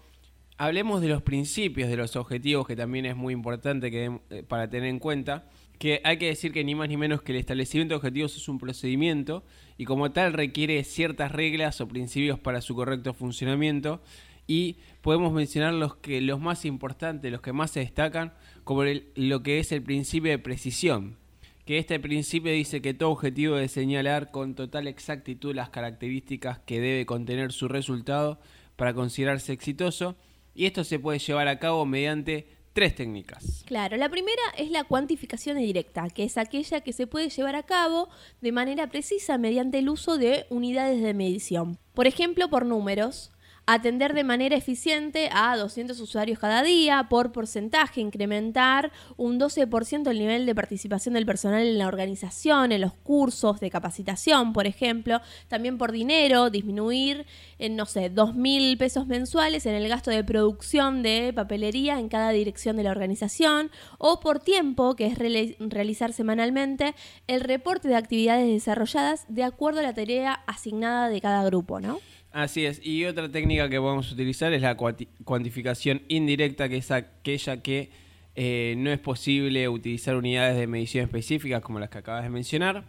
hablemos 0.58 1.00
de 1.00 1.08
los 1.08 1.22
principios 1.22 1.88
de 1.88 1.96
los 1.96 2.16
objetivos, 2.16 2.66
que 2.66 2.76
también 2.76 3.06
es 3.06 3.16
muy 3.16 3.32
importante 3.32 3.90
que, 3.90 4.18
eh, 4.30 4.42
para 4.42 4.68
tener 4.68 4.90
en 4.90 4.98
cuenta, 4.98 5.48
que 5.78 6.00
hay 6.02 6.18
que 6.18 6.26
decir 6.26 6.52
que 6.52 6.64
ni 6.64 6.74
más 6.74 6.88
ni 6.88 6.96
menos 6.96 7.22
que 7.22 7.30
el 7.30 7.38
establecimiento 7.38 7.94
de 7.94 7.96
objetivos 7.98 8.36
es 8.36 8.48
un 8.48 8.58
procedimiento 8.58 9.44
y 9.78 9.84
como 9.84 10.10
tal 10.10 10.32
requiere 10.32 10.82
ciertas 10.82 11.30
reglas 11.30 11.80
o 11.80 11.86
principios 11.86 12.40
para 12.40 12.60
su 12.60 12.74
correcto 12.74 13.14
funcionamiento. 13.14 14.02
Y 14.48 14.78
podemos 15.02 15.32
mencionar 15.32 15.74
los 15.74 15.96
que 15.96 16.20
los 16.20 16.40
más 16.40 16.64
importantes, 16.64 17.30
los 17.30 17.42
que 17.42 17.52
más 17.52 17.70
se 17.70 17.80
destacan, 17.80 18.32
como 18.64 18.82
lo 19.14 19.42
que 19.42 19.60
es 19.60 19.70
el 19.72 19.82
principio 19.82 20.30
de 20.32 20.38
precisión, 20.38 21.16
que 21.64 21.78
este 21.78 22.00
principio 22.00 22.50
dice 22.50 22.80
que 22.80 22.94
todo 22.94 23.10
objetivo 23.10 23.56
debe 23.56 23.68
señalar 23.68 24.30
con 24.30 24.54
total 24.54 24.88
exactitud 24.88 25.54
las 25.54 25.68
características 25.68 26.58
que 26.60 26.80
debe 26.80 27.06
contener 27.06 27.52
su 27.52 27.68
resultado 27.68 28.40
para 28.74 28.94
considerarse 28.94 29.52
exitoso 29.52 30.16
y 30.58 30.66
esto 30.66 30.82
se 30.82 30.98
puede 30.98 31.20
llevar 31.20 31.46
a 31.46 31.60
cabo 31.60 31.86
mediante 31.86 32.48
tres 32.72 32.96
técnicas. 32.96 33.62
Claro, 33.64 33.96
la 33.96 34.08
primera 34.08 34.42
es 34.56 34.72
la 34.72 34.82
cuantificación 34.82 35.56
directa, 35.56 36.08
que 36.10 36.24
es 36.24 36.36
aquella 36.36 36.80
que 36.80 36.92
se 36.92 37.06
puede 37.06 37.28
llevar 37.28 37.54
a 37.54 37.62
cabo 37.62 38.08
de 38.40 38.50
manera 38.50 38.88
precisa 38.88 39.38
mediante 39.38 39.78
el 39.78 39.88
uso 39.88 40.18
de 40.18 40.46
unidades 40.50 41.00
de 41.00 41.14
medición. 41.14 41.78
Por 41.94 42.08
ejemplo, 42.08 42.50
por 42.50 42.66
números, 42.66 43.30
atender 43.70 44.14
de 44.14 44.24
manera 44.24 44.56
eficiente 44.56 45.28
a 45.30 45.54
200 45.54 46.00
usuarios 46.00 46.38
cada 46.38 46.62
día, 46.62 47.06
por 47.10 47.32
porcentaje, 47.32 48.00
incrementar 48.00 48.90
un 49.18 49.38
12% 49.38 50.08
el 50.08 50.18
nivel 50.18 50.46
de 50.46 50.54
participación 50.54 51.12
del 51.12 51.26
personal 51.26 51.66
en 51.66 51.76
la 51.76 51.86
organización, 51.86 52.72
en 52.72 52.80
los 52.80 52.94
cursos 52.94 53.60
de 53.60 53.68
capacitación, 53.68 54.54
por 54.54 54.66
ejemplo, 54.66 55.20
también 55.48 55.76
por 55.76 55.92
dinero, 55.92 56.48
disminuir 56.48 57.26
en, 57.58 57.76
no 57.76 57.84
sé, 57.84 58.10
2.000 58.10 58.78
pesos 58.78 59.06
mensuales 59.06 59.66
en 59.66 59.74
el 59.74 59.86
gasto 59.86 60.10
de 60.10 60.24
producción 60.24 61.02
de 61.02 61.34
papelería 61.34 61.98
en 61.98 62.08
cada 62.08 62.30
dirección 62.30 62.74
de 62.76 62.84
la 62.84 62.90
organización, 62.90 63.70
o 63.98 64.20
por 64.20 64.40
tiempo, 64.40 64.96
que 64.96 65.08
es 65.08 65.18
realizar 65.18 66.14
semanalmente 66.14 66.94
el 67.26 67.42
reporte 67.42 67.88
de 67.88 67.96
actividades 67.96 68.46
desarrolladas 68.46 69.26
de 69.28 69.44
acuerdo 69.44 69.80
a 69.80 69.82
la 69.82 69.92
tarea 69.92 70.32
asignada 70.46 71.10
de 71.10 71.20
cada 71.20 71.44
grupo, 71.44 71.80
¿no? 71.80 72.00
Así 72.32 72.66
es, 72.66 72.84
y 72.84 73.04
otra 73.06 73.30
técnica 73.30 73.68
que 73.70 73.80
podemos 73.80 74.12
utilizar 74.12 74.52
es 74.52 74.62
la 74.62 74.76
cuantificación 74.76 76.02
indirecta, 76.08 76.68
que 76.68 76.76
es 76.76 76.90
aquella 76.90 77.62
que 77.62 77.90
eh, 78.34 78.74
no 78.76 78.90
es 78.90 78.98
posible 79.00 79.68
utilizar 79.68 80.14
unidades 80.14 80.56
de 80.56 80.66
medición 80.66 81.04
específicas 81.04 81.62
como 81.62 81.80
las 81.80 81.88
que 81.88 81.98
acabas 81.98 82.22
de 82.22 82.30
mencionar, 82.30 82.84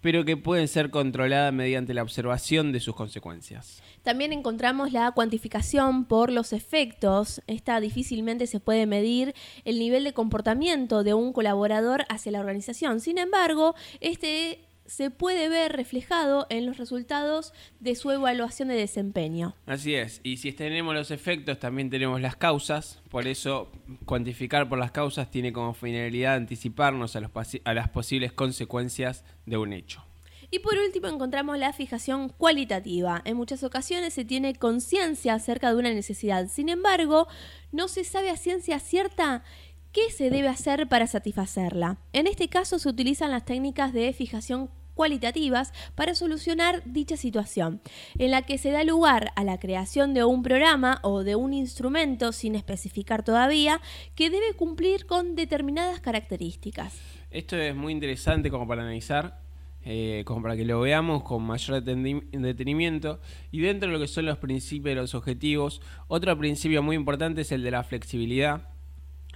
pero 0.00 0.24
que 0.24 0.36
pueden 0.36 0.66
ser 0.66 0.90
controladas 0.90 1.52
mediante 1.52 1.94
la 1.94 2.02
observación 2.02 2.72
de 2.72 2.80
sus 2.80 2.94
consecuencias. 2.94 3.82
También 4.02 4.32
encontramos 4.32 4.92
la 4.92 5.12
cuantificación 5.12 6.04
por 6.04 6.32
los 6.32 6.52
efectos. 6.52 7.42
Esta 7.46 7.80
difícilmente 7.80 8.46
se 8.46 8.60
puede 8.60 8.86
medir 8.86 9.34
el 9.64 9.78
nivel 9.78 10.04
de 10.04 10.12
comportamiento 10.12 11.04
de 11.04 11.14
un 11.14 11.32
colaborador 11.32 12.04
hacia 12.08 12.32
la 12.32 12.40
organización. 12.40 13.00
Sin 13.00 13.18
embargo, 13.18 13.74
este 14.00 14.58
se 14.90 15.08
puede 15.08 15.48
ver 15.48 15.70
reflejado 15.70 16.48
en 16.50 16.66
los 16.66 16.76
resultados 16.76 17.52
de 17.78 17.94
su 17.94 18.10
evaluación 18.10 18.66
de 18.68 18.74
desempeño. 18.74 19.54
Así 19.66 19.94
es, 19.94 20.20
y 20.24 20.38
si 20.38 20.52
tenemos 20.52 20.92
los 20.96 21.12
efectos, 21.12 21.60
también 21.60 21.90
tenemos 21.90 22.20
las 22.20 22.34
causas, 22.34 23.00
por 23.08 23.28
eso 23.28 23.70
cuantificar 24.04 24.68
por 24.68 24.80
las 24.80 24.90
causas 24.90 25.30
tiene 25.30 25.52
como 25.52 25.74
finalidad 25.74 26.34
anticiparnos 26.34 27.14
a, 27.14 27.20
a 27.64 27.74
las 27.74 27.88
posibles 27.90 28.32
consecuencias 28.32 29.24
de 29.46 29.58
un 29.58 29.72
hecho. 29.72 30.04
Y 30.50 30.58
por 30.58 30.76
último 30.76 31.06
encontramos 31.06 31.56
la 31.56 31.72
fijación 31.72 32.28
cualitativa. 32.28 33.22
En 33.24 33.36
muchas 33.36 33.62
ocasiones 33.62 34.12
se 34.14 34.24
tiene 34.24 34.56
conciencia 34.56 35.34
acerca 35.34 35.70
de 35.70 35.76
una 35.76 35.94
necesidad, 35.94 36.48
sin 36.48 36.68
embargo, 36.68 37.28
no 37.70 37.86
se 37.86 38.02
sabe 38.02 38.30
a 38.30 38.36
ciencia 38.36 38.80
cierta 38.80 39.44
qué 39.92 40.10
se 40.10 40.30
debe 40.30 40.48
hacer 40.48 40.88
para 40.88 41.06
satisfacerla. 41.06 41.98
En 42.12 42.26
este 42.26 42.48
caso 42.48 42.80
se 42.80 42.88
utilizan 42.88 43.30
las 43.30 43.44
técnicas 43.44 43.92
de 43.92 44.12
fijación 44.12 44.68
cualitativas 45.00 45.72
para 45.94 46.14
solucionar 46.14 46.82
dicha 46.84 47.16
situación, 47.16 47.80
en 48.18 48.32
la 48.32 48.42
que 48.42 48.58
se 48.58 48.70
da 48.70 48.84
lugar 48.84 49.32
a 49.34 49.44
la 49.44 49.58
creación 49.58 50.12
de 50.12 50.24
un 50.24 50.42
programa 50.42 50.98
o 51.02 51.24
de 51.24 51.36
un 51.36 51.54
instrumento 51.54 52.32
sin 52.32 52.54
especificar 52.54 53.24
todavía 53.24 53.80
que 54.14 54.28
debe 54.28 54.52
cumplir 54.52 55.06
con 55.06 55.36
determinadas 55.36 56.00
características. 56.00 57.00
Esto 57.30 57.56
es 57.56 57.74
muy 57.74 57.94
interesante 57.94 58.50
como 58.50 58.68
para 58.68 58.82
analizar 58.82 59.40
eh, 59.86 60.22
como 60.26 60.42
para 60.42 60.54
que 60.54 60.66
lo 60.66 60.80
veamos 60.80 61.22
con 61.22 61.44
mayor 61.44 61.82
detenimiento. 61.82 63.20
Y 63.50 63.60
dentro 63.60 63.88
de 63.88 63.94
lo 63.94 64.00
que 64.00 64.06
son 64.06 64.26
los 64.26 64.36
principios 64.36 64.92
y 64.92 64.96
los 64.96 65.14
objetivos, 65.14 65.80
otro 66.08 66.36
principio 66.36 66.82
muy 66.82 66.94
importante 66.94 67.40
es 67.40 67.52
el 67.52 67.62
de 67.62 67.70
la 67.70 67.84
flexibilidad, 67.84 68.68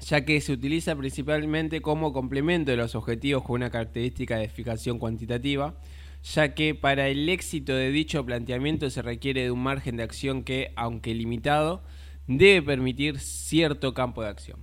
ya 0.05 0.25
que 0.25 0.41
se 0.41 0.53
utiliza 0.53 0.95
principalmente 0.97 1.81
como 1.81 2.13
complemento 2.13 2.71
de 2.71 2.77
los 2.77 2.95
objetivos 2.95 3.43
con 3.43 3.57
una 3.57 3.71
característica 3.71 4.37
de 4.37 4.49
fijación 4.49 4.99
cuantitativa, 4.99 5.75
ya 6.23 6.55
que 6.55 6.75
para 6.75 7.09
el 7.09 7.29
éxito 7.29 7.75
de 7.75 7.91
dicho 7.91 8.25
planteamiento 8.25 8.91
se 8.91 9.01
requiere 9.01 9.45
de 9.45 9.51
un 9.51 9.63
margen 9.63 9.97
de 9.97 10.03
acción 10.03 10.43
que, 10.43 10.73
aunque 10.77 11.15
limitado, 11.15 11.83
debe 12.27 12.63
permitir 12.63 13.19
cierto 13.19 13.95
campo 13.95 14.23
de 14.23 14.29
acción. 14.29 14.59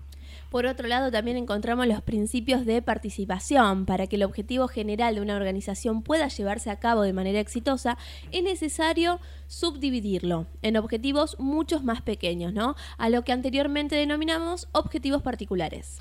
Por 0.52 0.66
otro 0.66 0.90
lado, 0.90 1.12
también 1.12 1.38
encontramos 1.38 1.88
los 1.88 2.02
principios 2.02 2.66
de 2.66 2.82
participación. 2.82 3.86
Para 3.86 4.08
que 4.08 4.18
el 4.18 4.24
objetivo 4.24 4.68
general 4.68 5.16
de 5.16 5.22
una 5.22 5.38
organización 5.38 6.04
pueda 6.04 6.28
llevarse 6.28 6.70
a 6.70 6.76
cabo 6.78 7.04
de 7.04 7.14
manera 7.14 7.40
exitosa, 7.40 7.98
es 8.34 8.44
necesario 8.44 9.22
subdividirlo 9.48 10.48
en 10.62 10.76
objetivos 10.76 11.40
muchos 11.40 11.86
más 11.86 12.02
pequeños, 12.02 12.52
¿no? 12.52 12.76
A 12.98 13.08
lo 13.08 13.22
que 13.24 13.32
anteriormente 13.32 13.96
denominamos 13.96 14.68
objetivos 14.74 15.22
particulares. 15.22 16.00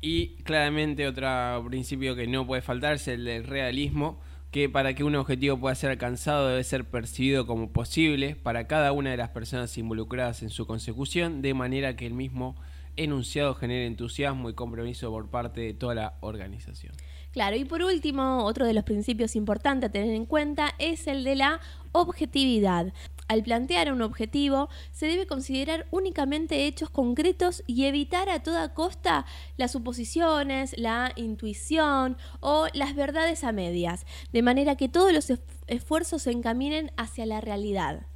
Y 0.00 0.38
claramente 0.42 1.06
otro 1.06 1.64
principio 1.68 2.16
que 2.16 2.26
no 2.26 2.48
puede 2.48 2.62
faltar 2.62 2.94
es 2.94 3.06
el 3.06 3.24
del 3.24 3.44
realismo, 3.44 4.18
que 4.50 4.68
para 4.68 4.94
que 4.94 5.04
un 5.04 5.14
objetivo 5.14 5.60
pueda 5.60 5.76
ser 5.76 5.92
alcanzado 5.92 6.48
debe 6.48 6.64
ser 6.64 6.84
percibido 6.84 7.46
como 7.46 7.70
posible 7.70 8.34
para 8.34 8.66
cada 8.66 8.90
una 8.90 9.12
de 9.12 9.18
las 9.18 9.28
personas 9.28 9.78
involucradas 9.78 10.42
en 10.42 10.50
su 10.50 10.66
consecución, 10.66 11.42
de 11.42 11.54
manera 11.54 11.94
que 11.94 12.08
el 12.08 12.14
mismo 12.14 12.56
enunciado 12.96 13.54
genera 13.54 13.86
entusiasmo 13.86 14.50
y 14.50 14.54
compromiso 14.54 15.10
por 15.10 15.28
parte 15.28 15.60
de 15.60 15.74
toda 15.74 15.94
la 15.94 16.14
organización. 16.20 16.94
Claro, 17.32 17.56
y 17.56 17.64
por 17.64 17.82
último, 17.82 18.44
otro 18.44 18.64
de 18.64 18.74
los 18.74 18.84
principios 18.84 19.34
importantes 19.34 19.88
a 19.88 19.92
tener 19.92 20.14
en 20.14 20.24
cuenta 20.24 20.72
es 20.78 21.08
el 21.08 21.24
de 21.24 21.34
la 21.34 21.60
objetividad. 21.90 22.92
Al 23.26 23.42
plantear 23.42 23.92
un 23.92 24.02
objetivo, 24.02 24.68
se 24.92 25.06
debe 25.06 25.26
considerar 25.26 25.86
únicamente 25.90 26.66
hechos 26.66 26.90
concretos 26.90 27.64
y 27.66 27.86
evitar 27.86 28.28
a 28.28 28.42
toda 28.42 28.74
costa 28.74 29.26
las 29.56 29.72
suposiciones, 29.72 30.76
la 30.78 31.12
intuición 31.16 32.16
o 32.40 32.68
las 32.72 32.94
verdades 32.94 33.42
a 33.42 33.50
medias, 33.50 34.06
de 34.32 34.42
manera 34.42 34.76
que 34.76 34.88
todos 34.88 35.12
los 35.12 35.32
esfuerzos 35.66 36.22
se 36.22 36.30
encaminen 36.30 36.92
hacia 36.96 37.26
la 37.26 37.40
realidad. 37.40 38.06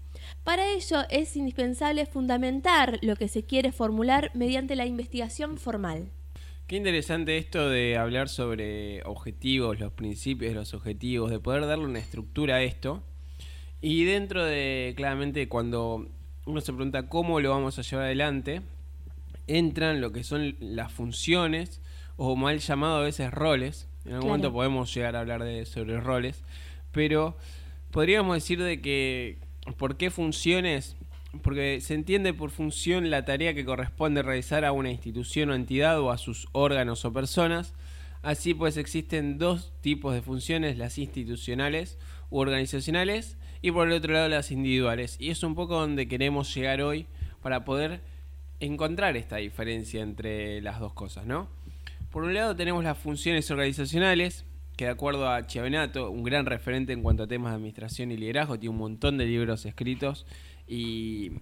Para 0.48 0.66
ello 0.66 1.02
es 1.10 1.36
indispensable 1.36 2.06
fundamentar 2.06 2.98
lo 3.02 3.16
que 3.16 3.28
se 3.28 3.44
quiere 3.44 3.70
formular 3.70 4.30
mediante 4.32 4.76
la 4.76 4.86
investigación 4.86 5.58
formal. 5.58 6.08
Qué 6.66 6.76
interesante 6.76 7.36
esto 7.36 7.68
de 7.68 7.98
hablar 7.98 8.30
sobre 8.30 9.02
objetivos, 9.04 9.78
los 9.78 9.92
principios 9.92 10.54
los 10.54 10.72
objetivos, 10.72 11.30
de 11.30 11.38
poder 11.38 11.66
darle 11.66 11.84
una 11.84 11.98
estructura 11.98 12.54
a 12.54 12.62
esto. 12.62 13.02
Y 13.82 14.04
dentro 14.04 14.42
de, 14.42 14.94
claramente, 14.96 15.50
cuando 15.50 16.08
uno 16.46 16.60
se 16.62 16.72
pregunta 16.72 17.10
cómo 17.10 17.40
lo 17.40 17.50
vamos 17.50 17.78
a 17.78 17.82
llevar 17.82 18.06
adelante, 18.06 18.62
entran 19.48 20.00
lo 20.00 20.12
que 20.12 20.24
son 20.24 20.56
las 20.60 20.90
funciones, 20.90 21.82
o 22.16 22.36
mal 22.36 22.58
llamado 22.60 22.96
a 22.96 23.02
veces 23.02 23.30
roles. 23.32 23.86
En 24.06 24.14
algún 24.14 24.28
momento 24.28 24.50
podemos 24.50 24.94
llegar 24.94 25.14
a 25.14 25.20
hablar 25.20 25.44
de, 25.44 25.66
sobre 25.66 26.00
roles, 26.00 26.42
pero 26.90 27.36
podríamos 27.90 28.34
decir 28.34 28.62
de 28.62 28.80
que 28.80 29.46
¿Por 29.76 29.96
qué 29.96 30.10
funciones? 30.10 30.96
Porque 31.42 31.80
se 31.80 31.94
entiende 31.94 32.32
por 32.32 32.50
función 32.50 33.10
la 33.10 33.24
tarea 33.24 33.54
que 33.54 33.64
corresponde 33.64 34.22
realizar 34.22 34.64
a 34.64 34.72
una 34.72 34.90
institución 34.90 35.50
o 35.50 35.54
entidad 35.54 36.00
o 36.00 36.10
a 36.10 36.18
sus 36.18 36.48
órganos 36.52 37.04
o 37.04 37.12
personas. 37.12 37.74
Así 38.22 38.54
pues 38.54 38.76
existen 38.76 39.38
dos 39.38 39.72
tipos 39.80 40.14
de 40.14 40.22
funciones, 40.22 40.78
las 40.78 40.98
institucionales 40.98 41.98
u 42.30 42.38
organizacionales 42.38 43.36
y 43.62 43.70
por 43.70 43.86
el 43.86 43.94
otro 43.94 44.12
lado 44.12 44.28
las 44.28 44.50
individuales. 44.50 45.16
Y 45.20 45.30
es 45.30 45.42
un 45.42 45.54
poco 45.54 45.78
donde 45.78 46.08
queremos 46.08 46.52
llegar 46.54 46.80
hoy 46.80 47.06
para 47.42 47.64
poder 47.64 48.00
encontrar 48.60 49.16
esta 49.16 49.36
diferencia 49.36 50.02
entre 50.02 50.60
las 50.62 50.80
dos 50.80 50.92
cosas, 50.92 51.26
¿no? 51.26 51.48
Por 52.10 52.24
un 52.24 52.34
lado 52.34 52.56
tenemos 52.56 52.82
las 52.82 52.98
funciones 52.98 53.50
organizacionales, 53.50 54.44
que 54.78 54.84
de 54.84 54.92
acuerdo 54.92 55.28
a 55.28 55.44
Chiavenato, 55.44 56.08
un 56.08 56.22
gran 56.22 56.46
referente 56.46 56.92
en 56.92 57.02
cuanto 57.02 57.24
a 57.24 57.26
temas 57.26 57.50
de 57.50 57.56
administración 57.56 58.12
y 58.12 58.16
liderazgo, 58.16 58.60
tiene 58.60 58.70
un 58.70 58.78
montón 58.78 59.18
de 59.18 59.26
libros 59.26 59.66
escritos 59.66 60.24
y, 60.68 61.32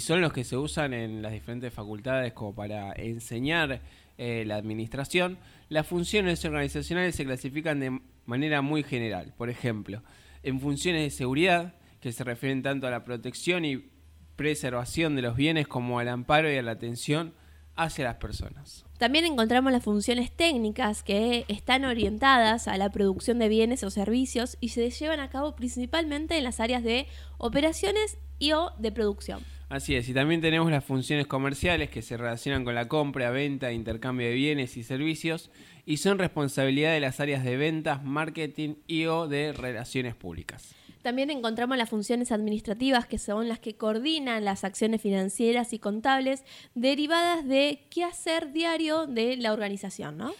son 0.00 0.20
los 0.20 0.32
que 0.32 0.42
se 0.42 0.56
usan 0.56 0.92
en 0.92 1.22
las 1.22 1.30
diferentes 1.30 1.72
facultades 1.72 2.32
como 2.32 2.52
para 2.52 2.92
enseñar 2.94 3.80
eh, 4.18 4.42
la 4.44 4.56
administración. 4.56 5.38
Las 5.68 5.86
funciones 5.86 6.44
organizacionales 6.44 7.14
se 7.14 7.24
clasifican 7.24 7.78
de 7.78 8.00
manera 8.26 8.60
muy 8.60 8.82
general. 8.82 9.34
Por 9.36 9.50
ejemplo, 9.50 10.02
en 10.42 10.58
funciones 10.58 11.02
de 11.02 11.10
seguridad, 11.10 11.76
que 12.00 12.10
se 12.10 12.24
refieren 12.24 12.62
tanto 12.62 12.88
a 12.88 12.90
la 12.90 13.04
protección 13.04 13.64
y 13.64 13.88
preservación 14.34 15.14
de 15.14 15.22
los 15.22 15.36
bienes 15.36 15.68
como 15.68 16.00
al 16.00 16.08
amparo 16.08 16.52
y 16.52 16.56
a 16.56 16.62
la 16.62 16.72
atención 16.72 17.34
hacia 17.76 18.06
las 18.06 18.16
personas. 18.16 18.84
También 19.04 19.26
encontramos 19.26 19.70
las 19.70 19.82
funciones 19.82 20.32
técnicas 20.32 21.02
que 21.02 21.44
están 21.48 21.84
orientadas 21.84 22.68
a 22.68 22.78
la 22.78 22.88
producción 22.88 23.38
de 23.38 23.50
bienes 23.50 23.84
o 23.84 23.90
servicios 23.90 24.56
y 24.62 24.70
se 24.70 24.88
llevan 24.88 25.20
a 25.20 25.28
cabo 25.28 25.54
principalmente 25.54 26.38
en 26.38 26.44
las 26.44 26.58
áreas 26.58 26.82
de 26.82 27.06
operaciones 27.36 28.16
y 28.38 28.52
o 28.52 28.70
de 28.78 28.92
producción. 28.92 29.40
Así 29.68 29.94
es, 29.94 30.08
y 30.08 30.14
también 30.14 30.40
tenemos 30.40 30.70
las 30.70 30.86
funciones 30.86 31.26
comerciales 31.26 31.90
que 31.90 32.00
se 32.00 32.16
relacionan 32.16 32.64
con 32.64 32.74
la 32.74 32.88
compra, 32.88 33.30
venta, 33.30 33.72
intercambio 33.72 34.26
de 34.26 34.32
bienes 34.32 34.78
y 34.78 34.82
servicios 34.82 35.50
y 35.84 35.98
son 35.98 36.18
responsabilidad 36.18 36.94
de 36.94 37.00
las 37.00 37.20
áreas 37.20 37.44
de 37.44 37.58
ventas, 37.58 38.02
marketing 38.02 38.76
y 38.86 39.04
o 39.04 39.28
de 39.28 39.52
relaciones 39.52 40.14
públicas. 40.14 40.74
También 41.04 41.30
encontramos 41.30 41.76
las 41.76 41.90
funciones 41.90 42.32
administrativas, 42.32 43.06
que 43.06 43.18
son 43.18 43.46
las 43.46 43.58
que 43.58 43.76
coordinan 43.76 44.42
las 44.42 44.64
acciones 44.64 45.02
financieras 45.02 45.74
y 45.74 45.78
contables 45.78 46.44
derivadas 46.74 47.46
de 47.46 47.80
qué 47.90 48.04
hacer 48.04 48.54
diario 48.54 49.06
de 49.06 49.36
la 49.36 49.52
organización, 49.52 50.16
¿no? 50.16 50.32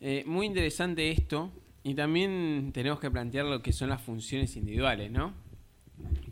Eh, 0.00 0.24
muy 0.26 0.46
interesante 0.46 1.12
esto, 1.12 1.52
y 1.84 1.94
también 1.94 2.72
tenemos 2.74 2.98
que 2.98 3.08
plantear 3.08 3.44
lo 3.44 3.62
que 3.62 3.72
son 3.72 3.88
las 3.88 4.02
funciones 4.02 4.56
individuales, 4.56 5.12
¿no? 5.12 5.32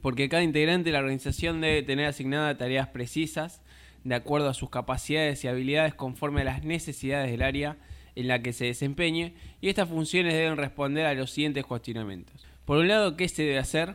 Porque 0.02 0.28
cada 0.28 0.42
integrante 0.42 0.88
de 0.88 0.94
la 0.94 0.98
organización 0.98 1.60
debe 1.60 1.84
tener 1.84 2.06
asignadas 2.06 2.58
tareas 2.58 2.88
precisas, 2.88 3.62
de 4.02 4.16
acuerdo 4.16 4.48
a 4.48 4.54
sus 4.54 4.70
capacidades 4.70 5.44
y 5.44 5.46
habilidades 5.46 5.94
conforme 5.94 6.40
a 6.40 6.44
las 6.46 6.64
necesidades 6.64 7.30
del 7.30 7.42
área 7.42 7.76
en 8.16 8.26
la 8.26 8.42
que 8.42 8.52
se 8.52 8.64
desempeñe, 8.64 9.34
y 9.60 9.68
estas 9.68 9.88
funciones 9.88 10.34
deben 10.34 10.56
responder 10.56 11.06
a 11.06 11.14
los 11.14 11.30
siguientes 11.30 11.64
cuestionamientos. 11.64 12.47
Por 12.68 12.76
un 12.76 12.88
lado, 12.88 13.16
¿qué 13.16 13.30
se 13.30 13.44
debe 13.44 13.56
hacer? 13.56 13.94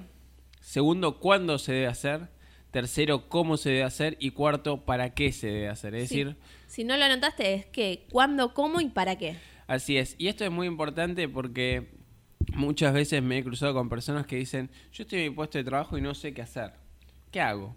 Segundo, 0.60 1.20
¿cuándo 1.20 1.60
se 1.60 1.74
debe 1.74 1.86
hacer? 1.86 2.30
Tercero, 2.72 3.30
¿cómo 3.30 3.56
se 3.56 3.70
debe 3.70 3.84
hacer? 3.84 4.18
Y 4.20 4.32
cuarto, 4.32 4.84
¿para 4.84 5.14
qué 5.14 5.32
se 5.32 5.46
debe 5.46 5.70
hacer? 5.70 5.94
Es 5.94 6.10
decir... 6.10 6.38
Si 6.66 6.84
no 6.84 6.98
lo 6.98 7.04
anotaste, 7.04 7.54
es 7.54 7.68
qué, 7.68 8.08
cuándo, 8.12 8.56
cómo 8.56 8.82
y 8.82 8.90
para 8.90 9.16
qué. 9.16 9.36
Así 9.68 9.98
es. 9.98 10.16
Y 10.18 10.28
esto 10.28 10.44
es 10.44 10.50
muy 10.50 10.66
importante 10.66 11.30
porque 11.30 11.92
muchas 12.56 12.96
veces 12.96 13.22
me 13.22 13.38
he 13.38 13.44
cruzado 13.44 13.76
con 13.76 13.90
personas 13.90 14.26
que 14.26 14.38
dicen, 14.38 14.72
yo 14.92 15.04
estoy 15.04 15.20
en 15.20 15.30
mi 15.30 15.36
puesto 15.36 15.60
de 15.60 15.66
trabajo 15.66 15.96
y 16.00 16.02
no 16.02 16.16
sé 16.16 16.34
qué 16.34 16.42
hacer. 16.42 16.74
¿Qué 17.30 17.42
hago? 17.42 17.76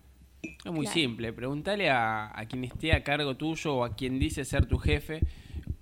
Es 0.65 0.73
muy 0.73 0.87
simple. 0.87 1.31
Pregúntale 1.35 1.91
a, 1.91 2.33
a 2.35 2.47
quien 2.47 2.65
esté 2.65 2.95
a 2.95 3.05
cargo 3.05 3.37
tuyo 3.37 3.75
o 3.75 3.85
a 3.85 3.95
quien 3.97 4.19
dice 4.19 4.47
ser 4.47 4.65
tu 4.65 4.79
jefe 4.79 5.21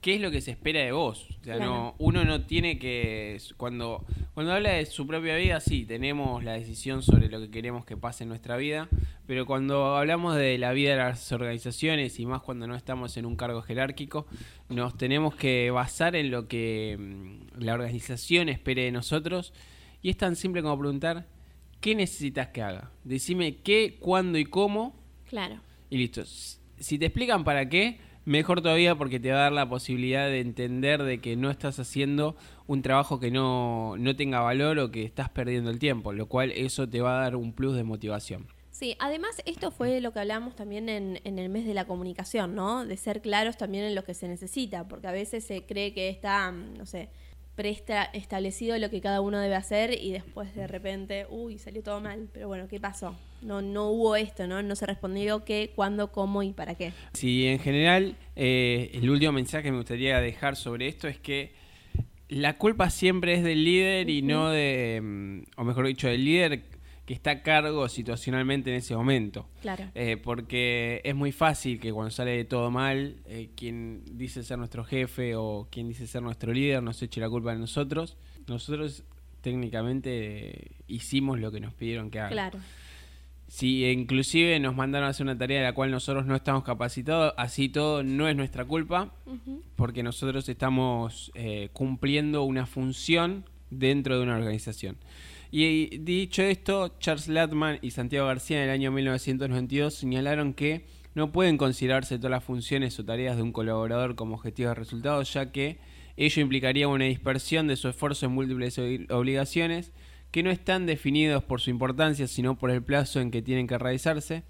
qué 0.04 0.16
es 0.16 0.20
lo 0.20 0.30
que 0.30 0.42
se 0.42 0.50
espera 0.50 0.80
de 0.80 0.92
vos. 0.92 1.26
O 1.40 1.44
sea, 1.44 1.56
no, 1.56 1.94
uno 1.96 2.26
no 2.26 2.42
tiene 2.42 2.78
que. 2.78 3.40
Cuando, 3.56 4.04
cuando 4.34 4.52
habla 4.52 4.72
de 4.72 4.84
su 4.84 5.06
propia 5.06 5.34
vida, 5.36 5.60
sí, 5.60 5.86
tenemos 5.86 6.44
la 6.44 6.52
decisión 6.52 7.02
sobre 7.02 7.30
lo 7.30 7.40
que 7.40 7.50
queremos 7.50 7.86
que 7.86 7.96
pase 7.96 8.24
en 8.24 8.28
nuestra 8.28 8.58
vida. 8.58 8.86
Pero 9.26 9.46
cuando 9.46 9.96
hablamos 9.96 10.36
de 10.36 10.58
la 10.58 10.74
vida 10.74 10.90
de 10.90 10.96
las 10.98 11.32
organizaciones 11.32 12.20
y 12.20 12.26
más 12.26 12.42
cuando 12.42 12.66
no 12.66 12.76
estamos 12.76 13.16
en 13.16 13.24
un 13.24 13.34
cargo 13.34 13.62
jerárquico, 13.62 14.26
nos 14.68 14.94
tenemos 14.98 15.36
que 15.36 15.70
basar 15.70 16.16
en 16.16 16.30
lo 16.30 16.48
que 16.48 16.98
mm, 17.00 17.62
la 17.62 17.72
organización 17.72 18.50
espere 18.50 18.82
de 18.82 18.92
nosotros. 18.92 19.54
Y 20.02 20.10
es 20.10 20.18
tan 20.18 20.36
simple 20.36 20.60
como 20.60 20.78
preguntar: 20.78 21.28
¿qué 21.80 21.94
necesitas 21.94 22.48
que 22.48 22.60
haga? 22.60 22.90
Decime 23.04 23.56
qué, 23.62 23.96
cuándo 23.98 24.36
y 24.36 24.44
cómo. 24.44 25.02
Claro. 25.30 25.60
Y 25.88 25.96
listo. 25.96 26.24
Si 26.26 26.98
te 26.98 27.06
explican 27.06 27.42
para 27.42 27.70
qué 27.70 28.00
Mejor 28.24 28.62
todavía 28.62 28.94
porque 28.94 29.20
te 29.20 29.30
va 29.30 29.38
a 29.38 29.42
dar 29.42 29.52
la 29.52 29.68
posibilidad 29.68 30.26
de 30.26 30.40
entender 30.40 31.02
de 31.02 31.20
que 31.20 31.36
no 31.36 31.50
estás 31.50 31.78
haciendo 31.78 32.36
un 32.66 32.80
trabajo 32.80 33.20
que 33.20 33.30
no, 33.30 33.96
tenga 34.16 34.40
valor 34.40 34.78
o 34.78 34.90
que 34.90 35.04
estás 35.04 35.28
perdiendo 35.28 35.70
el 35.70 35.78
tiempo, 35.78 36.12
lo 36.12 36.26
cual 36.26 36.50
eso 36.52 36.88
te 36.88 37.02
va 37.02 37.18
a 37.18 37.22
dar 37.22 37.36
un 37.36 37.52
plus 37.52 37.76
de 37.76 37.84
motivación. 37.84 38.46
Sí, 38.70 38.96
además 38.98 39.40
esto 39.44 39.70
fue 39.70 40.00
lo 40.00 40.12
que 40.12 40.20
hablamos 40.20 40.56
también 40.56 40.88
en, 40.88 41.20
en, 41.24 41.38
el 41.38 41.48
mes 41.48 41.64
de 41.64 41.74
la 41.74 41.84
comunicación, 41.84 42.54
¿no? 42.54 42.84
De 42.84 42.96
ser 42.96 43.20
claros 43.20 43.56
también 43.56 43.84
en 43.84 43.94
lo 43.94 44.04
que 44.04 44.14
se 44.14 44.26
necesita, 44.26 44.88
porque 44.88 45.06
a 45.06 45.12
veces 45.12 45.44
se 45.44 45.64
cree 45.64 45.92
que 45.92 46.08
está, 46.08 46.50
no 46.50 46.84
sé, 46.84 47.08
establecido 47.56 48.76
lo 48.78 48.90
que 48.90 49.00
cada 49.00 49.20
uno 49.20 49.38
debe 49.38 49.54
hacer 49.54 49.96
y 50.00 50.12
después 50.12 50.54
de 50.54 50.66
repente, 50.66 51.26
uy, 51.30 51.58
salió 51.58 51.82
todo 51.82 52.00
mal. 52.00 52.28
Pero 52.32 52.48
bueno, 52.48 52.68
¿qué 52.68 52.80
pasó? 52.80 53.16
No, 53.42 53.62
no 53.62 53.90
hubo 53.90 54.16
esto, 54.16 54.46
¿no? 54.46 54.62
No 54.62 54.74
se 54.74 54.86
respondió 54.86 55.44
qué, 55.44 55.72
cuándo, 55.74 56.10
cómo 56.10 56.42
y 56.42 56.52
para 56.52 56.74
qué. 56.74 56.92
Sí, 57.12 57.46
en 57.46 57.58
general, 57.58 58.16
eh, 58.36 58.90
el 58.94 59.08
último 59.08 59.32
mensaje 59.32 59.64
que 59.64 59.70
me 59.70 59.78
gustaría 59.78 60.20
dejar 60.20 60.56
sobre 60.56 60.88
esto 60.88 61.08
es 61.08 61.18
que 61.18 61.52
la 62.28 62.56
culpa 62.56 62.90
siempre 62.90 63.34
es 63.34 63.44
del 63.44 63.64
líder 63.64 64.10
y 64.10 64.22
no 64.22 64.50
de, 64.50 65.00
mm, 65.02 65.60
o 65.60 65.64
mejor 65.64 65.86
dicho, 65.86 66.08
del 66.08 66.24
líder 66.24 66.62
que 67.06 67.12
está 67.12 67.30
a 67.30 67.42
cargo 67.42 67.88
situacionalmente 67.88 68.70
en 68.70 68.76
ese 68.76 68.96
momento. 68.96 69.46
Claro. 69.60 69.90
Eh, 69.94 70.16
porque 70.16 71.00
es 71.04 71.14
muy 71.14 71.32
fácil 71.32 71.78
que 71.78 71.92
cuando 71.92 72.10
sale 72.10 72.44
todo 72.44 72.70
mal, 72.70 73.16
eh, 73.26 73.50
quien 73.54 74.02
dice 74.12 74.42
ser 74.42 74.58
nuestro 74.58 74.84
jefe 74.84 75.36
o 75.36 75.68
quien 75.70 75.88
dice 75.88 76.06
ser 76.06 76.22
nuestro 76.22 76.52
líder 76.52 76.82
nos 76.82 77.02
eche 77.02 77.20
la 77.20 77.28
culpa 77.28 77.52
de 77.52 77.58
nosotros. 77.58 78.16
Nosotros 78.46 79.04
técnicamente 79.42 80.72
hicimos 80.88 81.38
lo 81.38 81.52
que 81.52 81.60
nos 81.60 81.74
pidieron 81.74 82.10
que 82.10 82.20
haga. 82.20 82.30
Claro. 82.30 82.58
Si 83.46 83.84
inclusive 83.84 84.58
nos 84.58 84.74
mandaron 84.74 85.06
a 85.06 85.10
hacer 85.10 85.24
una 85.24 85.36
tarea 85.36 85.58
de 85.58 85.64
la 85.64 85.74
cual 85.74 85.90
nosotros 85.90 86.24
no 86.24 86.34
estamos 86.34 86.64
capacitados, 86.64 87.34
así 87.36 87.68
todo 87.68 88.02
no 88.02 88.26
es 88.26 88.34
nuestra 88.34 88.64
culpa, 88.64 89.12
porque 89.76 90.02
nosotros 90.02 90.48
estamos 90.48 91.30
eh, 91.34 91.68
cumpliendo 91.74 92.42
una 92.44 92.64
función 92.64 93.44
dentro 93.70 94.16
de 94.16 94.24
una 94.24 94.36
organización. 94.36 94.96
Y 95.50 95.98
dicho 95.98 96.42
esto, 96.42 96.96
Charles 96.98 97.28
Latman 97.28 97.78
y 97.82 97.90
Santiago 97.92 98.26
García 98.26 98.58
en 98.58 98.64
el 98.64 98.70
año 98.70 98.90
1992 98.90 99.94
señalaron 99.94 100.54
que 100.54 100.84
no 101.14 101.30
pueden 101.30 101.58
considerarse 101.58 102.18
todas 102.18 102.32
las 102.32 102.44
funciones 102.44 102.98
o 102.98 103.04
tareas 103.04 103.36
de 103.36 103.42
un 103.42 103.52
colaborador 103.52 104.16
como 104.16 104.34
objetivos 104.34 104.70
de 104.70 104.74
resultados, 104.74 105.32
ya 105.32 105.52
que 105.52 105.78
ello 106.16 106.42
implicaría 106.42 106.88
una 106.88 107.04
dispersión 107.04 107.66
de 107.68 107.76
su 107.76 107.88
esfuerzo 107.88 108.26
en 108.26 108.32
múltiples 108.32 108.78
obligaciones 109.10 109.92
que 110.30 110.42
no 110.42 110.50
están 110.50 110.86
definidos 110.86 111.44
por 111.44 111.60
su 111.60 111.70
importancia, 111.70 112.26
sino 112.26 112.58
por 112.58 112.70
el 112.72 112.82
plazo 112.82 113.20
en 113.20 113.30
que 113.30 113.42
tienen 113.42 113.68
que 113.68 113.78
realizarse, 113.78 114.42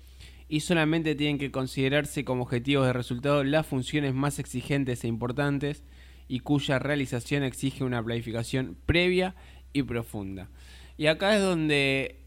y 0.48 0.60
solamente 0.60 1.14
tienen 1.14 1.38
que 1.38 1.50
considerarse 1.50 2.24
como 2.24 2.44
objetivos 2.44 2.86
de 2.86 2.92
resultado 2.92 3.44
las 3.44 3.66
funciones 3.66 4.14
más 4.14 4.38
exigentes 4.38 5.04
e 5.04 5.08
importantes 5.08 5.84
y 6.28 6.40
cuya 6.40 6.78
realización 6.78 7.42
exige 7.42 7.84
una 7.84 8.02
planificación 8.02 8.76
previa 8.86 9.34
y 9.72 9.82
profunda. 9.82 10.48
Y 10.96 11.06
acá 11.06 11.36
es 11.36 11.42
donde 11.42 12.20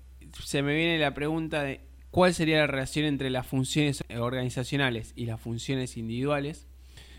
se 0.43 0.62
me 0.62 0.75
viene 0.75 0.97
la 0.99 1.13
pregunta 1.13 1.63
de 1.63 1.82
cuál 2.12 2.34
sería 2.34 2.58
la 2.58 2.67
relación 2.67 3.06
entre 3.06 3.30
las 3.30 3.47
funciones 3.47 4.03
organizacionales 4.19 5.13
y 5.15 5.25
las 5.25 5.39
funciones 5.39 5.97
individuales. 5.97 6.67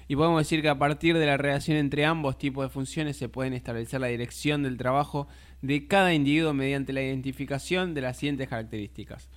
Y 0.09 0.17
podemos 0.17 0.41
decir 0.41 0.63
que 0.63 0.69
a 0.71 0.79
partir 0.79 1.19
de 1.19 1.27
la 1.27 1.37
relación 1.37 1.77
entre 1.77 2.07
ambos 2.07 2.39
tipos 2.39 2.65
de 2.65 2.71
funciones 2.71 3.17
se 3.17 3.29
pueden 3.29 3.53
establecer 3.53 4.01
la 4.01 4.07
dirección 4.07 4.63
del 4.63 4.79
trabajo 4.79 5.29
de 5.61 5.87
cada 5.87 6.15
individuo 6.15 6.55
mediante 6.55 6.93
la 6.95 7.03
identificación 7.03 7.93
de 7.93 8.01
las 8.01 8.17
siguientes 8.17 8.49
características. 8.49 9.29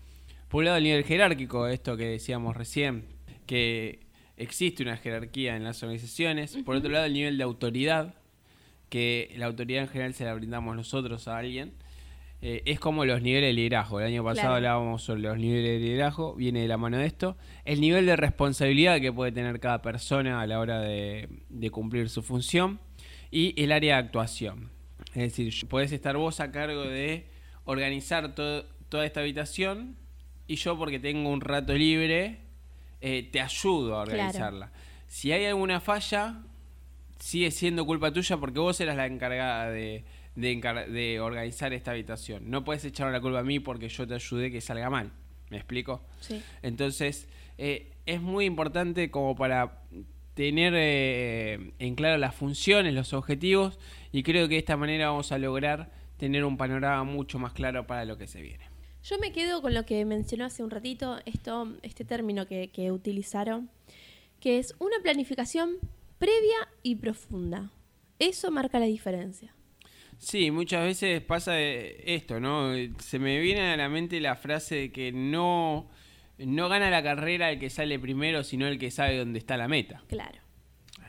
Por 0.48 0.60
un 0.60 0.66
lado 0.66 0.78
el 0.78 0.84
nivel 0.84 1.04
jerárquico, 1.04 1.68
esto 1.68 1.98
que 1.98 2.06
decíamos 2.06 2.56
recién, 2.56 3.06
que 3.46 4.08
existe 4.38 4.84
una 4.84 4.98
jerarquía 4.98 5.56
en 5.56 5.64
las 5.64 5.84
organizaciones. 5.84 6.58
Por 6.66 6.76
otro 6.76 6.90
lado 6.90 7.06
el 7.06 7.14
nivel 7.14 7.38
de 7.38 7.44
autoridad, 7.44 8.16
que 8.90 9.34
la 9.38 9.46
autoridad 9.46 9.84
en 9.84 9.90
general 9.90 10.14
se 10.14 10.26
la 10.26 10.34
brindamos 10.34 10.76
nosotros 10.76 11.28
a 11.28 11.38
alguien. 11.38 11.74
Eh, 12.42 12.64
es 12.66 12.80
como 12.80 13.06
los 13.06 13.22
niveles 13.22 13.50
de 13.50 13.54
liderazgo. 13.54 14.00
El 14.00 14.08
año 14.08 14.24
pasado 14.24 14.56
hablábamos 14.56 15.04
sobre 15.04 15.22
los 15.22 15.38
niveles 15.38 15.80
de 15.80 15.88
liderazgo, 15.88 16.34
viene 16.34 16.62
de 16.62 16.68
la 16.68 16.78
mano 16.78 16.98
de 16.98 17.06
esto. 17.06 17.38
El 17.66 17.82
nivel 17.82 18.06
de 18.08 18.16
responsabilidad 18.16 19.00
que 19.00 19.14
puede 19.14 19.32
tener 19.32 19.60
cada 19.60 19.82
persona 19.82 20.42
a 20.42 20.48
la 20.48 20.60
hora 20.60 20.80
de, 20.80 21.30
cumplir 21.72 22.10
su 22.10 22.24
función 22.24 22.80
y 23.30 23.54
el 23.62 23.72
área 23.72 23.96
de 23.96 24.04
actuación. 24.04 24.72
Es 25.14 25.36
decir, 25.36 25.54
podés 25.68 25.92
estar 25.92 26.18
vos 26.18 26.40
a 26.40 26.52
cargo 26.52 26.82
de 26.82 27.28
organizar 27.66 28.34
toda 28.34 29.06
esta 29.06 29.20
habitación 29.20 29.96
y 30.48 30.56
yo 30.56 30.78
porque 30.78 31.00
tengo 31.00 31.30
un 31.30 31.42
rato 31.42 31.74
libre 31.74 32.40
eh, 33.02 33.30
te 33.32 33.42
ayudo 33.42 33.96
a 33.96 34.02
organizarla. 34.02 34.72
Si 35.08 35.32
hay 35.32 35.46
alguna 35.46 35.80
falla, 35.80 36.44
sigue 37.20 37.50
siendo 37.52 37.86
culpa 37.86 38.14
tuya 38.14 38.38
porque 38.38 38.60
vos 38.60 38.80
eras 38.80 38.96
la 38.96 39.08
encargada 39.08 39.72
de 39.72 40.06
de, 40.36 41.20
organizar 41.20 41.74
esta 41.74 41.92
habitación. 41.92 42.50
No 42.50 42.64
puedes 42.64 42.86
echar 42.86 43.12
la 43.12 43.22
culpa 43.22 43.40
a 43.40 43.44
mí 43.44 43.60
porque 43.60 43.90
yo 43.90 44.08
te 44.08 44.16
ayudé 44.16 44.52
que 44.52 44.62
salga 44.62 44.90
mal. 44.90 45.12
¿Me 45.50 45.58
explico? 45.58 46.02
Sí. 46.22 46.42
Entonces, 46.62 47.28
eh, 47.58 47.92
es 48.06 48.22
muy 48.22 48.46
importante 48.46 49.12
como 49.12 49.36
para 49.36 49.84
tener 50.34 50.74
eh, 50.76 51.74
en 51.80 51.96
claro 51.96 52.18
las 52.18 52.34
funciones, 52.34 52.94
los 52.94 53.14
objetivos, 53.14 53.80
y 54.12 54.24
creo 54.24 54.48
que 54.48 54.56
de 54.56 54.60
esta 54.60 54.78
manera 54.78 55.10
vamos 55.10 55.32
a 55.32 55.38
lograr 55.38 55.92
tener 56.18 56.46
un 56.46 56.58
panorama 56.58 57.04
mucho 57.04 57.38
más 57.38 57.54
claro 57.54 57.86
para 57.86 58.06
lo 58.06 58.18
que 58.18 58.28
se 58.28 58.42
viene. 58.42 58.66
Yo 59.04 59.18
me 59.18 59.32
quedo 59.32 59.62
con 59.62 59.74
lo 59.74 59.86
que 59.86 60.06
mencionó 60.06 60.46
hace 60.46 60.64
un 60.64 60.70
ratito, 60.70 61.20
esto, 61.26 61.76
este 61.82 62.06
término 62.06 62.46
que, 62.46 62.70
que 62.70 62.92
utilizaron, 62.92 63.70
que 64.40 64.60
es 64.60 64.76
una 64.80 64.98
planificación 65.02 65.78
previa 66.20 66.70
y 66.84 66.96
profunda. 66.96 67.72
Eso 68.20 68.52
marca 68.52 68.80
la 68.80 68.86
diferencia. 68.86 69.56
Sí, 70.22 70.52
muchas 70.52 70.84
veces 70.84 71.20
pasa 71.20 71.60
esto, 71.60 72.40
¿no? 72.40 72.74
Se 73.00 73.18
me 73.18 73.40
viene 73.40 73.74
a 73.74 73.76
la 73.76 73.90
mente 73.90 74.22
la 74.22 74.36
frase 74.36 74.76
de 74.76 74.92
que 74.92 75.12
no, 75.12 75.90
no 76.38 76.70
gana 76.70 76.92
la 76.92 77.02
carrera 77.02 77.50
el 77.50 77.60
que 77.60 77.72
sale 77.72 77.98
primero, 77.98 78.44
sino 78.44 78.68
el 78.68 78.78
que 78.78 78.92
sabe 78.92 79.18
dónde 79.18 79.40
está 79.40 79.58
la 79.58 79.68
meta. 79.68 80.04
Claro. 80.08 80.38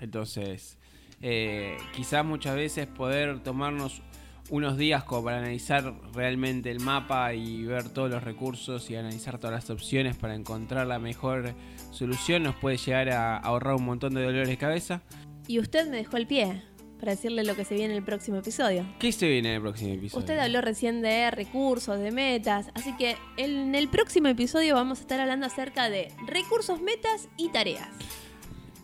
Entonces, 0.00 0.78
eh, 1.20 1.76
quizás 1.94 2.24
muchas 2.24 2.56
veces 2.56 2.86
poder 2.86 3.40
tomarnos 3.40 4.00
unos 4.48 4.78
días 4.78 5.04
como 5.04 5.24
para 5.24 5.38
analizar 5.38 5.92
realmente 6.14 6.70
el 6.70 6.80
mapa 6.80 7.34
y 7.34 7.64
ver 7.64 7.90
todos 7.90 8.10
los 8.10 8.24
recursos 8.24 8.88
y 8.90 8.96
analizar 8.96 9.38
todas 9.38 9.54
las 9.54 9.68
opciones 9.68 10.16
para 10.16 10.34
encontrar 10.34 10.86
la 10.86 10.98
mejor 10.98 11.54
solución, 11.90 12.44
nos 12.44 12.56
puede 12.56 12.78
llegar 12.78 13.10
a 13.10 13.36
ahorrar 13.36 13.74
un 13.74 13.84
montón 13.84 14.14
de 14.14 14.22
dolores 14.22 14.48
de 14.48 14.56
cabeza. 14.56 15.02
Y 15.48 15.58
usted 15.58 15.86
me 15.90 15.98
dejó 15.98 16.16
el 16.16 16.26
pie 16.26 16.62
para 17.02 17.16
decirle 17.16 17.42
lo 17.42 17.56
que 17.56 17.64
se 17.64 17.74
viene 17.74 17.94
en 17.94 17.98
el 17.98 18.04
próximo 18.04 18.36
episodio. 18.36 18.86
¿Qué 19.00 19.10
se 19.10 19.26
viene 19.26 19.48
en 19.48 19.54
el 19.56 19.60
próximo 19.60 19.92
episodio? 19.92 20.20
Usted 20.20 20.38
habló 20.38 20.60
recién 20.60 21.02
de 21.02 21.32
recursos, 21.32 21.98
de 21.98 22.12
metas, 22.12 22.70
así 22.74 22.96
que 22.96 23.16
en 23.36 23.74
el 23.74 23.88
próximo 23.88 24.28
episodio 24.28 24.76
vamos 24.76 24.98
a 24.98 25.00
estar 25.00 25.18
hablando 25.18 25.44
acerca 25.46 25.90
de 25.90 26.12
recursos, 26.28 26.80
metas 26.80 27.28
y 27.36 27.48
tareas. 27.48 27.88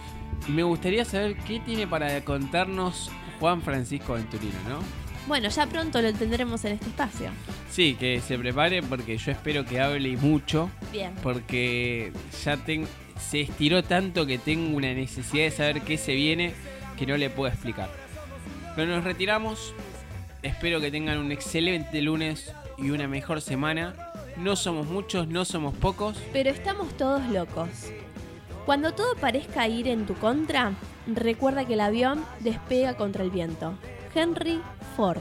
Me 0.49 0.63
gustaría 0.63 1.07
saber 1.07 1.37
qué 1.39 1.59
tiene 1.61 1.87
para 1.87 2.23
contarnos 2.23 3.11
Juan 3.41 3.63
Francisco 3.63 4.13
Venturino, 4.13 4.59
¿no? 4.69 4.79
Bueno, 5.27 5.49
ya 5.49 5.67
pronto 5.67 6.03
lo 6.03 6.13
tendremos 6.13 6.67
en 6.67 6.73
este 6.73 6.87
espacio. 6.89 7.31
Sí, 7.71 7.95
que 7.99 8.21
se 8.21 8.37
prepare 8.39 8.83
porque 8.83 9.17
yo 9.17 9.33
espero 9.33 9.65
que 9.65 9.81
hable 9.81 10.11
y 10.11 10.17
mucho. 10.19 10.69
Bien. 10.93 11.15
porque 11.23 12.13
ya 12.45 12.59
ten- 12.59 12.87
se 13.19 13.41
estiró 13.41 13.83
tanto 13.83 14.27
que 14.27 14.37
tengo 14.37 14.77
una 14.77 14.93
necesidad 14.93 15.45
de 15.45 15.51
saber 15.51 15.81
qué 15.81 15.97
se 15.97 16.15
viene 16.15 16.53
que 16.99 17.07
no 17.07 17.17
le 17.17 17.31
puedo 17.31 17.51
explicar. 17.51 17.89
Pero 18.77 18.95
nos 18.95 19.03
retiramos. 19.03 19.73
Espero 20.43 20.79
que 20.79 20.91
tengan 20.91 21.17
un 21.17 21.33
excelente 21.33 22.03
lunes 22.03 22.53
y 22.79 22.91
una 22.91 23.09
mejor 23.09 23.41
semana. 23.41 23.95
No 24.37 24.57
somos 24.57 24.87
muchos, 24.87 25.29
no 25.29 25.45
somos 25.45 25.75
pocos. 25.75 26.17
Pero 26.33 26.51
estamos 26.51 26.89
todos 26.97 27.25
locos. 27.29 27.69
Cuando 28.67 28.93
todo 28.93 29.15
parezca 29.17 29.69
ir 29.69 29.89
en 29.89 30.07
tu 30.07 30.15
contra, 30.15 30.73
recuerda 31.07 31.67
que 31.67 31.75
el 31.75 31.81
avión 31.81 32.25
despega 32.41 32.97
contra 32.97 33.23
el 33.23 33.31
viento. 33.31 33.75
Henry 34.15 34.61
Ford. 34.97 35.21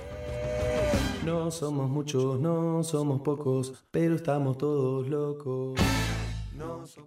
No 1.25 1.51
somos 1.51 1.89
muchos, 1.89 2.39
no 2.39 2.83
somos 2.83 3.21
pocos, 3.21 3.73
pero 3.91 4.15
estamos 4.15 4.57
todos 4.57 5.07
locos. 5.07 5.79
No 6.55 6.85
somos- 6.85 6.97